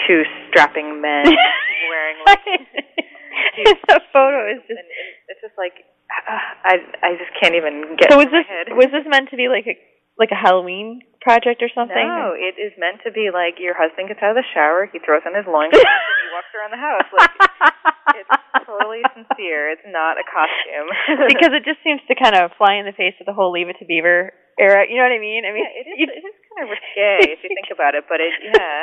[0.06, 1.26] two strapping men
[1.90, 2.42] wearing like
[3.88, 4.82] the photo is just
[5.30, 9.06] it's just like uh, I I just can't even get So was this was this
[9.06, 9.78] meant to be like a
[10.18, 11.94] like a Halloween project or something?
[11.96, 14.98] No, it is meant to be like your husband gets out of the shower, he
[14.98, 17.08] throws on his loincloth, and he walks around the house.
[17.14, 17.32] Like
[18.18, 18.32] it's
[18.66, 19.70] totally sincere.
[19.72, 20.88] It's not a costume.
[21.32, 23.70] because it just seems to kind of fly in the face of the whole Leave
[23.70, 24.84] It to Beaver era.
[24.90, 25.46] You know what I mean?
[25.46, 26.10] I mean, yeah, it is.
[26.10, 28.82] It is kind of risque if you think about it, but it yeah.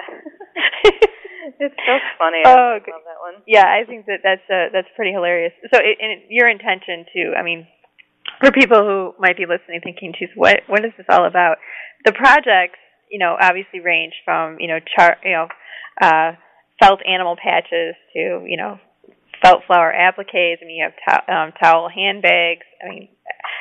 [1.59, 2.41] it's so funny.
[2.47, 3.43] Oh, I love that one.
[3.45, 5.53] Yeah, I think that that's uh, that's pretty hilarious.
[5.73, 7.67] So, it, and your intention to, I mean,
[8.41, 11.57] for people who might be listening thinking, geez, what what is this all about?
[12.05, 12.79] The projects,
[13.09, 15.47] you know, obviously range from, you know, char you know,
[16.01, 16.31] uh
[16.81, 18.77] felt animal patches to, you know,
[19.41, 20.59] felt flower appliques.
[20.61, 22.65] I mean, you have to- um, towel handbags.
[22.83, 23.09] I mean,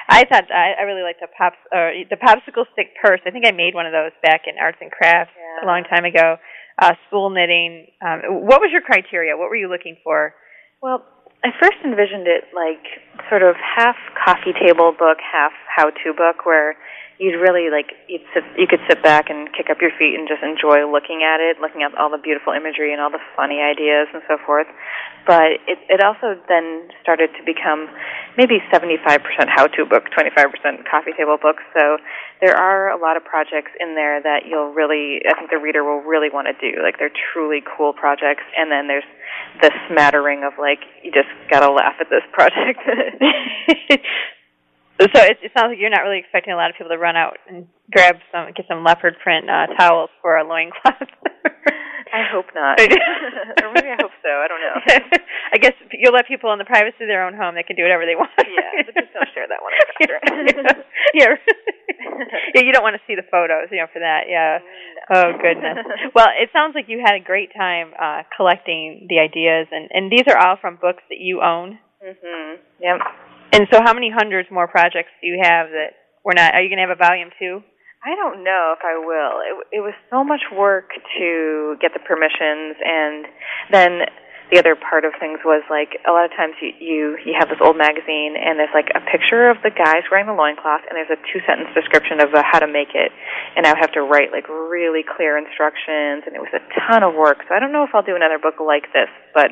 [0.08, 3.20] I thought I, I really liked the pops or the popsicle stick purse.
[3.26, 5.64] I think I made one of those back in arts and crafts Yeah.
[5.64, 6.36] a long time ago.
[6.76, 7.86] Uh, spool knitting.
[8.04, 9.36] Um, what was your criteria?
[9.36, 10.34] What were you looking for?
[10.82, 11.04] Well,
[11.44, 12.80] I first envisioned it like
[13.28, 16.74] sort of half coffee table book, half how-to book, where
[17.20, 20.26] you'd really like you'd sit, you could sit back and kick up your feet and
[20.26, 23.60] just enjoy looking at it, looking at all the beautiful imagery and all the funny
[23.60, 24.66] ideas and so forth.
[25.28, 27.92] But it it also then started to become
[28.40, 28.98] maybe 75%
[29.52, 31.60] how-to book, 25% coffee table book.
[31.76, 32.00] So
[32.40, 35.84] there are a lot of projects in there that you'll really, I think the reader
[35.84, 36.82] will really want to do.
[36.82, 39.06] Like they're truly cool projects, and then there's
[39.60, 42.80] the smattering of like you just gotta laugh at this project.
[45.00, 47.16] so it, it sounds like you're not really expecting a lot of people to run
[47.16, 51.08] out and grab some, get some leopard print uh, towels for a loincloth.
[52.14, 52.78] I hope not,
[53.62, 54.30] or maybe I hope so.
[54.30, 54.78] I don't know.
[55.54, 57.58] I guess you'll let people in the privacy of their own home.
[57.58, 58.30] They can do whatever they want.
[58.38, 59.74] yeah, but just don't share that one.
[59.74, 60.14] After.
[61.18, 61.34] yeah.
[62.54, 64.30] yeah, you don't want to see the photos, you know, for that.
[64.30, 64.62] Yeah.
[65.10, 65.82] Oh goodness.
[66.14, 70.06] Well, it sounds like you had a great time uh collecting the ideas and and
[70.10, 71.78] these are all from books that you own.
[71.98, 72.62] Mhm.
[72.78, 72.98] Yep.
[73.52, 76.70] And so how many hundreds more projects do you have that we're not are you
[76.70, 77.62] going to have a volume 2?
[78.04, 79.40] I don't know if I will.
[79.40, 83.24] It, it was so much work to get the permissions, and
[83.72, 84.04] then
[84.52, 87.48] the other part of things was like a lot of times you you you have
[87.48, 91.00] this old magazine, and there's like a picture of the guys wearing the loincloth, and
[91.00, 93.08] there's a two sentence description of uh, how to make it,
[93.56, 97.00] and I would have to write like really clear instructions, and it was a ton
[97.00, 97.40] of work.
[97.48, 99.48] So I don't know if I'll do another book like this, but.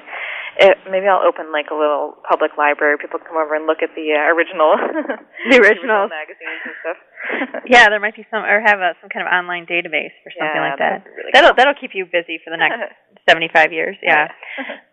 [0.60, 3.00] It, maybe I'll open like a little public library.
[3.00, 4.76] People come over and look at the uh, original,
[5.50, 6.12] The originals.
[6.12, 6.98] magazines and stuff.
[7.72, 10.58] Yeah, there might be some or have a, some kind of online database or something
[10.58, 11.06] Yeah, like that.
[11.06, 12.82] really that'll that'll keep you busy for the next
[13.30, 13.96] 75 years.
[14.02, 14.28] Yeah.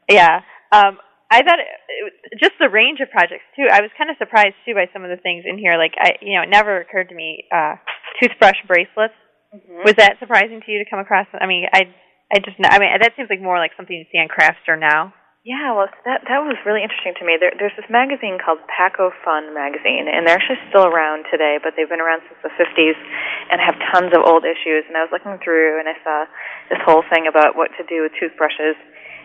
[0.07, 0.41] Yeah.
[0.71, 0.97] Um,
[1.31, 3.65] I thought it, it, just the range of projects too.
[3.69, 5.77] I was kind of surprised too by some of the things in here.
[5.77, 7.45] Like I, you know, it never occurred to me.
[7.51, 7.75] Uh,
[8.21, 9.13] toothbrush bracelets.
[9.53, 9.83] Mhm.
[9.85, 11.25] Was that surprising to you to come across?
[11.33, 11.89] I mean, I,
[12.33, 15.13] I just, I mean, that seems like more like something you see on Craftster now.
[15.47, 17.39] Yeah, well, that that was really interesting to me.
[17.39, 21.87] There, there's this magazine called Pack-O-Fun magazine, and they're actually still around today, but they've
[21.87, 22.99] been around since the 50s
[23.47, 24.83] and have tons of old issues.
[24.91, 26.27] And I was looking through, and I saw
[26.67, 28.75] this whole thing about what to do with toothbrushes.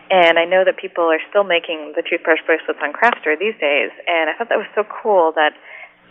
[0.07, 3.91] And I know that people are still making the toothbrush bracelets on Craftster these days,
[4.07, 5.51] and I thought that was so cool that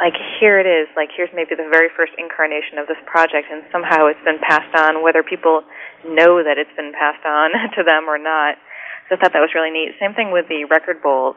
[0.03, 3.65] like here it is, like here's maybe the very first incarnation of this project, and
[3.73, 5.63] somehow it's been passed on, whether people
[6.05, 8.61] know that it's been passed on to them or not.
[9.09, 9.93] So I thought that was really neat.
[10.01, 11.37] Same thing with the record bowls.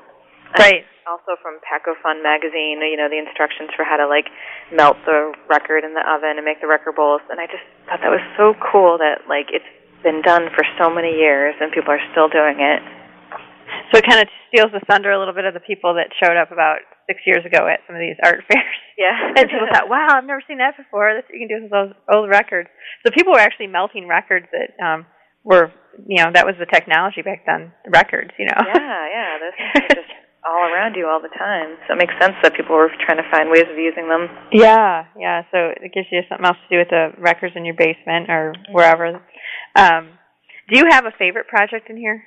[0.56, 0.88] Right.
[1.04, 4.28] Also from Pack-O-Fun magazine, you know, the instructions for how to like
[4.72, 7.20] melt the record in the oven and make the record bowls.
[7.32, 9.68] And I just thought that was so cool that like it's
[10.04, 12.80] been done for so many years and people are still doing it.
[13.92, 16.36] So it kind of steals the thunder a little bit of the people that showed
[16.40, 18.78] up about six years ago at some of these art fairs.
[19.00, 19.36] Yeah.
[19.36, 21.12] and people thought, "Wow, I've never seen that before.
[21.14, 22.68] That's what you can do with those old records."
[23.04, 25.06] So people were actually melting records that um
[25.48, 25.72] were,
[26.06, 27.72] you know, that was the technology back then.
[27.88, 28.60] The records, you know.
[28.68, 29.32] yeah, yeah.
[29.40, 30.12] those are just
[30.46, 31.80] all around you all the time.
[31.88, 34.28] So it makes sense that people were trying to find ways of using them.
[34.52, 35.44] Yeah, yeah.
[35.52, 38.54] So it gives you something else to do with the records in your basement or
[38.72, 39.24] wherever.
[39.76, 40.12] Um,
[40.68, 42.24] do you have a favorite project in here,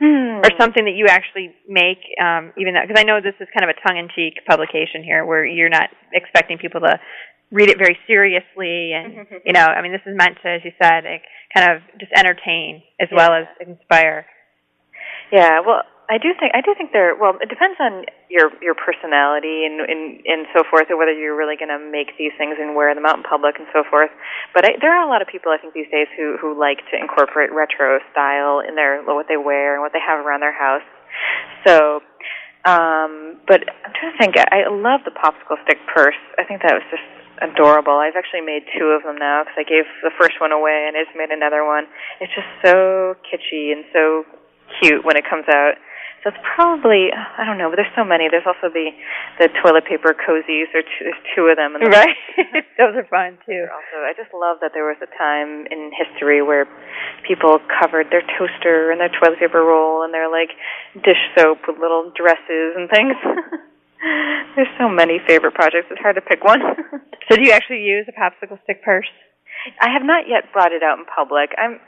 [0.00, 0.40] Hmm.
[0.40, 2.00] or something that you actually make?
[2.16, 5.44] Um, even though, because I know this is kind of a tongue-in-cheek publication here, where
[5.44, 6.96] you're not expecting people to
[7.50, 10.72] read it very seriously, and you know, I mean, this is meant to, as you
[10.80, 11.24] said, like,
[11.54, 14.26] kind of just entertain as well as inspire.
[15.32, 17.14] Yeah, well, I do think I do think there.
[17.14, 21.38] Well, it depends on your your personality and and and so forth, or whether you're
[21.38, 24.10] really going to make these things and wear them out in public and so forth.
[24.50, 26.82] But I, there are a lot of people I think these days who who like
[26.90, 30.54] to incorporate retro style in their what they wear and what they have around their
[30.54, 30.86] house.
[31.62, 32.02] So,
[32.66, 34.34] um, but I'm trying to think.
[34.34, 36.18] I, I love the popsicle stick purse.
[36.38, 37.06] I think that was just
[37.40, 37.96] adorable.
[37.96, 40.96] I've actually made two of them now because I gave the first one away and
[40.96, 41.84] I just made another one.
[42.20, 44.24] It's just so kitschy and so
[44.80, 45.74] cute when it comes out.
[46.22, 48.28] So it's probably I don't know, but there's so many.
[48.28, 48.92] There's also the
[49.40, 50.68] the toilet paper cozies.
[50.68, 51.80] There's two, there's two of them.
[51.80, 52.12] And right,
[52.78, 53.64] those are fun too.
[53.72, 56.68] Also, I just love that there was a time in history where
[57.26, 60.52] people covered their toaster and their toilet paper roll and their like
[61.00, 63.16] dish soap with little dresses and things.
[64.56, 65.88] there's so many favorite projects.
[65.90, 66.60] It's hard to pick one.
[67.30, 69.08] so, do you actually use a popsicle stick purse?
[69.80, 71.54] I have not yet brought it out in public.
[71.56, 71.78] I'm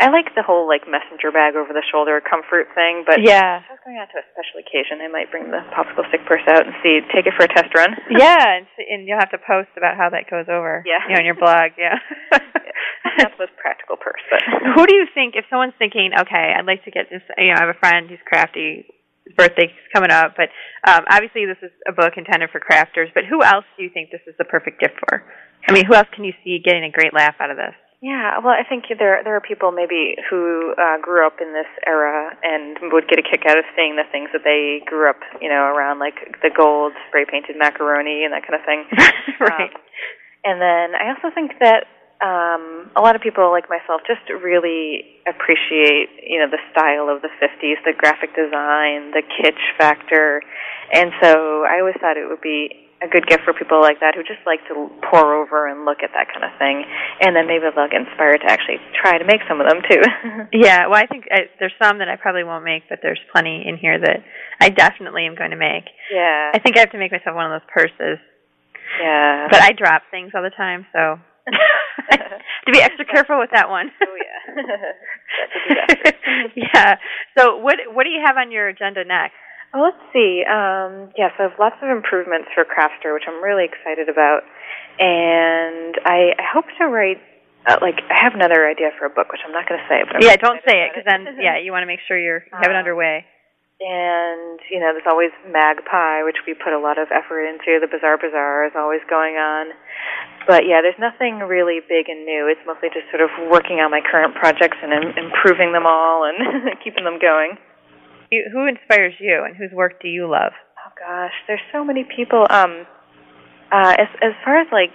[0.00, 3.70] I like the whole like messenger bag over the shoulder comfort thing, but yeah, if
[3.70, 6.42] I was going out to a special occasion, I might bring the popsicle stick purse
[6.50, 7.94] out and see, take it for a test run.
[8.10, 10.82] yeah, and, and you'll have to post about how that goes over.
[10.82, 11.78] Yeah, you know, on your blog.
[11.78, 14.22] Yeah, that's the most practical purse.
[14.26, 14.42] But
[14.74, 17.22] who do you think if someone's thinking, okay, I'd like to get this?
[17.38, 18.90] You know, I have a friend who's crafty.
[19.36, 20.48] Birthday's coming up, but
[20.88, 23.12] um, obviously this is a book intended for crafters.
[23.14, 25.24] But who else do you think this is the perfect gift for?
[25.68, 27.74] I mean, who else can you see getting a great laugh out of this?
[28.02, 31.68] Yeah, well, I think there there are people maybe who uh, grew up in this
[31.86, 35.18] era and would get a kick out of seeing the things that they grew up,
[35.40, 36.14] you know, around, like
[36.44, 38.84] the gold spray painted macaroni and that kind of thing.
[39.40, 39.72] right.
[39.72, 39.80] Um,
[40.44, 41.88] and then I also think that
[42.22, 47.20] um, a lot of people like myself just really appreciate, you know, the style of
[47.20, 50.40] the 50s, the graphic design, the kitsch factor.
[50.92, 54.16] And so I always thought it would be a good gift for people like that
[54.16, 56.80] who just like to pour over and look at that kind of thing,
[57.20, 60.00] and then maybe they'll get inspired to actually try to make some of them too.
[60.56, 63.68] yeah, well, I think I, there's some that I probably won't make, but there's plenty
[63.68, 64.24] in here that
[64.60, 65.84] I definitely am going to make.
[66.08, 68.16] Yeah, I think I have to make myself one of those purses.
[68.96, 71.20] Yeah, but I drop things all the time, so
[72.66, 73.90] to be extra careful with that one.
[74.02, 74.42] oh yeah,
[76.56, 76.94] yeah.
[77.38, 79.34] So what what do you have on your agenda next?
[79.74, 80.40] Well, let's see.
[80.46, 84.40] Um, yeah, so I have lots of improvements for Craftster, which I'm really excited about.
[84.98, 87.20] And I, I hope to write,
[87.68, 90.00] uh, like, I have another idea for a book, which I'm not going to say.
[90.06, 92.46] But I'm yeah, don't say it, because then, yeah, you want to make sure you're,
[92.46, 93.26] you have it um, underway.
[93.76, 97.76] And, you know, there's always Magpie, which we put a lot of effort into.
[97.76, 99.76] The Bizarre Bazaar is always going on.
[100.48, 102.48] But yeah, there's nothing really big and new.
[102.48, 106.24] It's mostly just sort of working on my current projects and Im- improving them all
[106.24, 107.60] and keeping them going.
[108.32, 110.56] You, who inspires you, and whose work do you love?
[110.80, 112.46] Oh gosh, there's so many people.
[112.48, 112.86] Um,
[113.70, 114.94] uh, as as far as like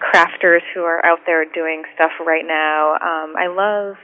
[0.00, 3.96] crafters who are out there doing stuff right now, um, I love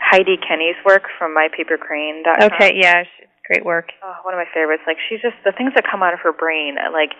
[0.00, 2.52] Heidi Kenney's work from mypapercrane.com.
[2.54, 3.04] Okay, yeah,
[3.46, 3.90] great work.
[4.02, 4.82] Oh, one of my favorites.
[4.86, 6.76] Like she's just the things that come out of her brain.
[6.92, 7.12] Like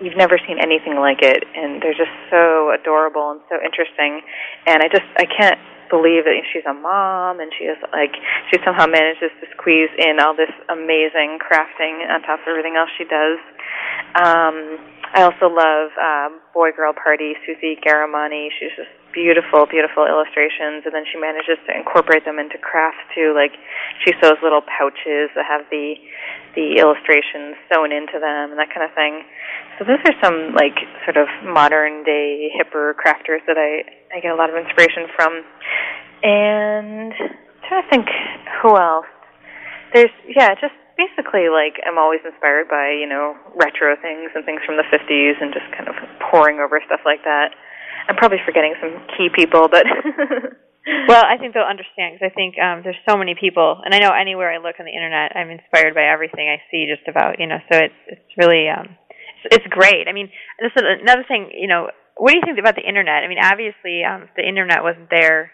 [0.00, 4.20] you've never seen anything like it, and they're just so adorable and so interesting.
[4.66, 5.60] And I just I can't
[5.90, 8.14] believe that she's a mom and she is like
[8.48, 12.88] she somehow manages to squeeze in all this amazing crafting on top of everything else
[12.96, 13.42] she does.
[14.14, 14.78] Um,
[15.10, 18.48] I also love uh, Boy Girl Party, Susie Ghahremani.
[18.54, 23.34] She's just beautiful, beautiful illustrations, and then she manages to incorporate them into crafts too.
[23.34, 23.54] Like
[24.04, 25.94] she sews little pouches that have the
[26.54, 29.22] the illustrations sewn into them and that kind of thing.
[29.78, 30.74] So those are some like
[31.06, 35.42] sort of modern day hipper crafters that I I get a lot of inspiration from.
[36.22, 38.06] And I'm trying to think
[38.62, 39.08] who else.
[39.94, 44.60] There's yeah, just basically like I'm always inspired by, you know, retro things and things
[44.66, 47.56] from the 50s and just kind of poring over stuff like that.
[48.08, 49.84] I'm probably forgetting some key people, but
[51.08, 53.98] well, I think they'll understand because I think um, there's so many people, and I
[53.98, 56.88] know anywhere I look on the internet, I'm inspired by everything I see.
[56.88, 58.96] Just about, you know, so it's it's really um,
[59.44, 60.08] it's, it's great.
[60.08, 61.50] I mean, this is another thing.
[61.52, 63.24] You know, what do you think about the internet?
[63.24, 65.52] I mean, obviously, um, if the internet wasn't there,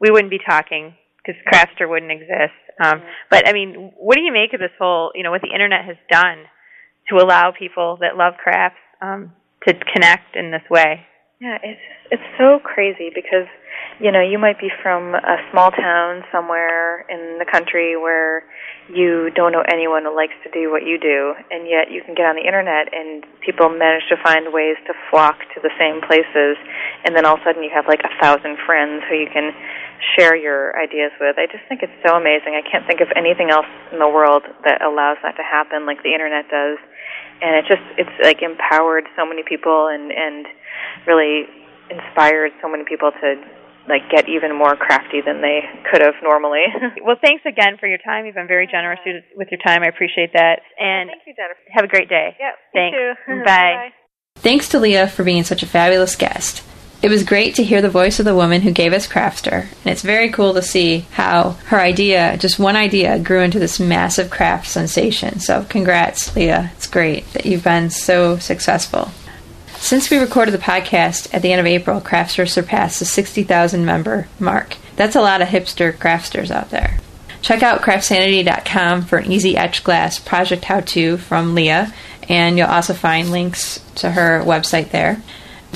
[0.00, 2.56] we wouldn't be talking because Craftster wouldn't exist.
[2.80, 3.08] Um, mm-hmm.
[3.30, 5.84] But I mean, what do you make of this whole, you know, what the internet
[5.84, 6.44] has done
[7.10, 9.32] to allow people that love crafts um,
[9.66, 11.06] to connect in this way?
[11.40, 11.80] Yeah, it's
[12.10, 13.46] it's so crazy because
[14.00, 18.46] you know, you might be from a small town somewhere in the country where
[18.86, 22.14] you don't know anyone who likes to do what you do, and yet you can
[22.14, 25.98] get on the internet and people manage to find ways to flock to the same
[26.06, 26.54] places,
[27.04, 29.50] and then all of a sudden you have like a thousand friends who you can
[30.14, 31.34] share your ideas with.
[31.34, 32.54] I just think it's so amazing.
[32.54, 36.06] I can't think of anything else in the world that allows that to happen like
[36.06, 36.78] the internet does.
[37.40, 40.46] And it just it's like empowered so many people and and
[41.06, 41.46] really
[41.90, 43.28] inspired so many people to
[43.88, 45.60] like get even more crafty than they
[45.90, 46.64] could have normally.
[47.04, 48.26] well, thanks again for your time.
[48.26, 49.00] You've been very generous
[49.34, 49.82] with your time.
[49.82, 50.60] I appreciate that.
[50.78, 51.60] And thank you, Jennifer.
[51.72, 52.36] Have a great day.
[52.38, 52.54] Yep.
[52.74, 52.98] Thanks.
[53.44, 53.44] Bye.
[53.44, 53.88] Bye.
[54.36, 56.62] Thanks to Leah for being such a fabulous guest.
[57.08, 59.86] It was great to hear the voice of the woman who gave us Craftster, and
[59.86, 64.28] it's very cool to see how her idea, just one idea, grew into this massive
[64.28, 65.40] craft sensation.
[65.40, 66.70] So, congrats, Leah.
[66.76, 69.10] It's great that you've been so successful.
[69.78, 74.28] Since we recorded the podcast at the end of April, Craftster surpassed the 60,000 member
[74.38, 74.76] mark.
[74.96, 76.98] That's a lot of hipster craftsters out there.
[77.40, 81.90] Check out craftsanity.com for an easy etch glass project how to from Leah,
[82.28, 85.22] and you'll also find links to her website there.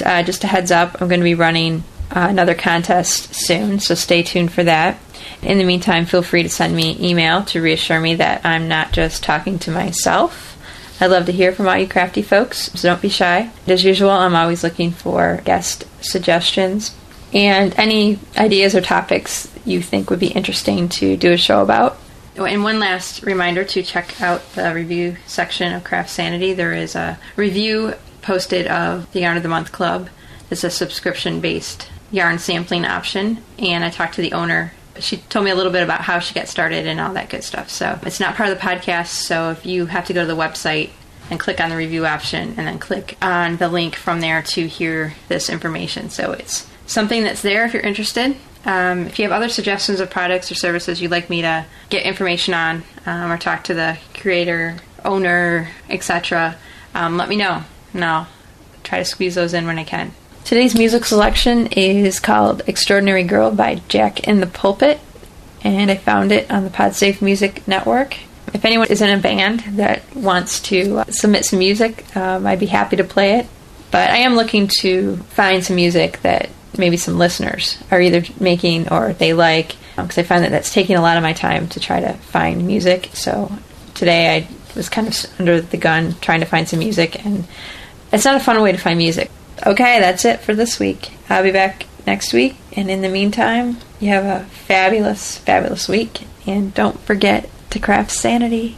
[0.05, 3.95] Uh, just a heads up, I'm going to be running uh, another contest soon, so
[3.95, 4.99] stay tuned for that.
[5.43, 8.93] In the meantime, feel free to send me email to reassure me that I'm not
[8.93, 10.59] just talking to myself.
[11.01, 13.51] I'd love to hear from all you crafty folks, so don't be shy.
[13.67, 16.95] As usual, I'm always looking for guest suggestions
[17.33, 21.99] and any ideas or topics you think would be interesting to do a show about.
[22.39, 26.53] Oh, and one last reminder to check out the review section of Craft Sanity.
[26.53, 30.09] There is a review posted of the Yarn of the Month Club.
[30.51, 34.73] It's a subscription based yarn sampling option, and I talked to the owner.
[35.01, 37.43] She told me a little bit about how she got started and all that good
[37.43, 37.71] stuff.
[37.71, 40.37] So it's not part of the podcast, so if you have to go to the
[40.37, 40.91] website
[41.31, 44.69] and click on the review option and then click on the link from there to
[44.69, 46.11] hear this information.
[46.11, 48.37] So it's something that's there if you're interested.
[48.67, 52.05] Um, if you have other suggestions of products or services you'd like me to get
[52.05, 56.57] information on um, or talk to the creator, owner, etc.,
[56.95, 57.65] um, let me know
[58.01, 58.29] I'll
[58.85, 60.13] try to squeeze those in when I can.
[60.45, 65.01] Today's music selection is called Extraordinary Girl by Jack in the Pulpit,
[65.63, 68.17] and I found it on the Podsafe Music Network.
[68.53, 72.61] If anyone is in a band that wants to uh, submit some music, um, I'd
[72.61, 73.47] be happy to play it.
[73.91, 78.89] But I am looking to find some music that maybe some listeners are either making
[78.89, 81.69] or they like, because um, I find that that's taking a lot of my time
[81.69, 83.11] to try to find music.
[83.13, 83.53] So
[83.95, 87.47] today I was kind of under the gun trying to find some music, and
[88.13, 89.31] it's not a fun way to find music.
[89.67, 91.13] Okay, that's it for this week.
[91.29, 96.23] I'll be back next week, and in the meantime, you have a fabulous, fabulous week,
[96.47, 98.77] and don't forget to craft sanity.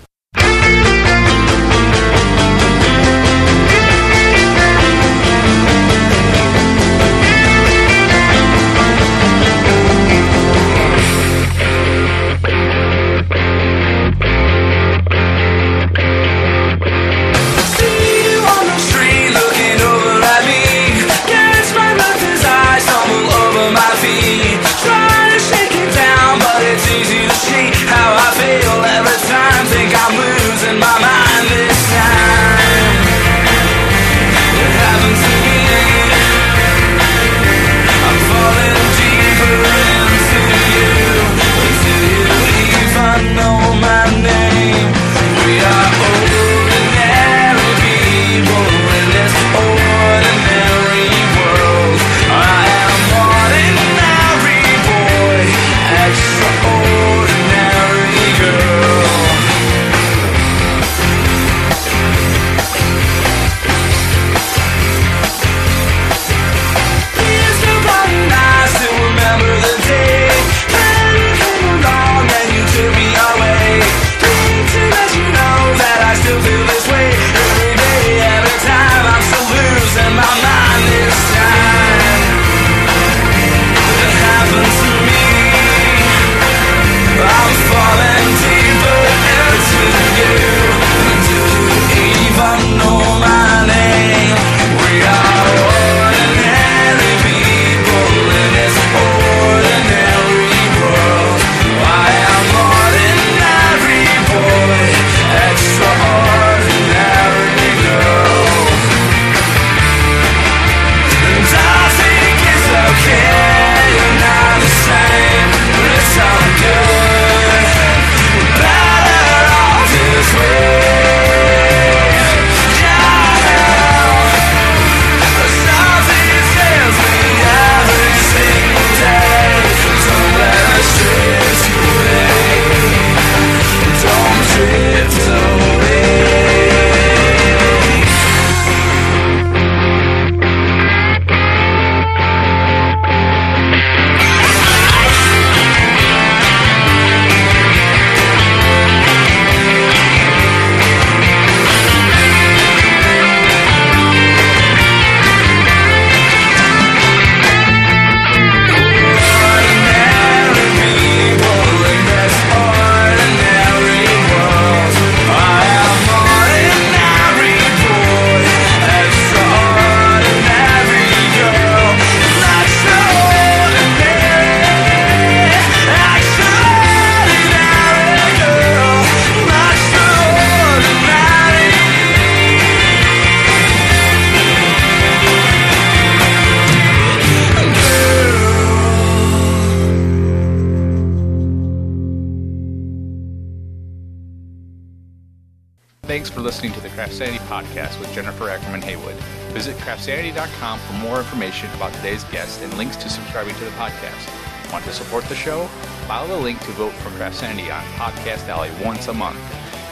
[203.65, 204.73] To the podcast.
[204.73, 205.67] Want to support the show?
[206.07, 209.39] Follow the link to vote for CraftSanity on Podcast Alley once a month.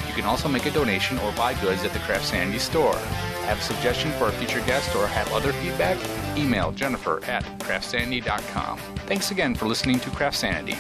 [0.06, 2.96] You can also make a donation or buy goods at the CraftSanity store.
[3.46, 5.96] Have a suggestion for a future guest or have other feedback?
[6.36, 8.78] Email Jennifer at craftsanity.com.
[9.06, 10.76] Thanks again for listening to CraftSanity.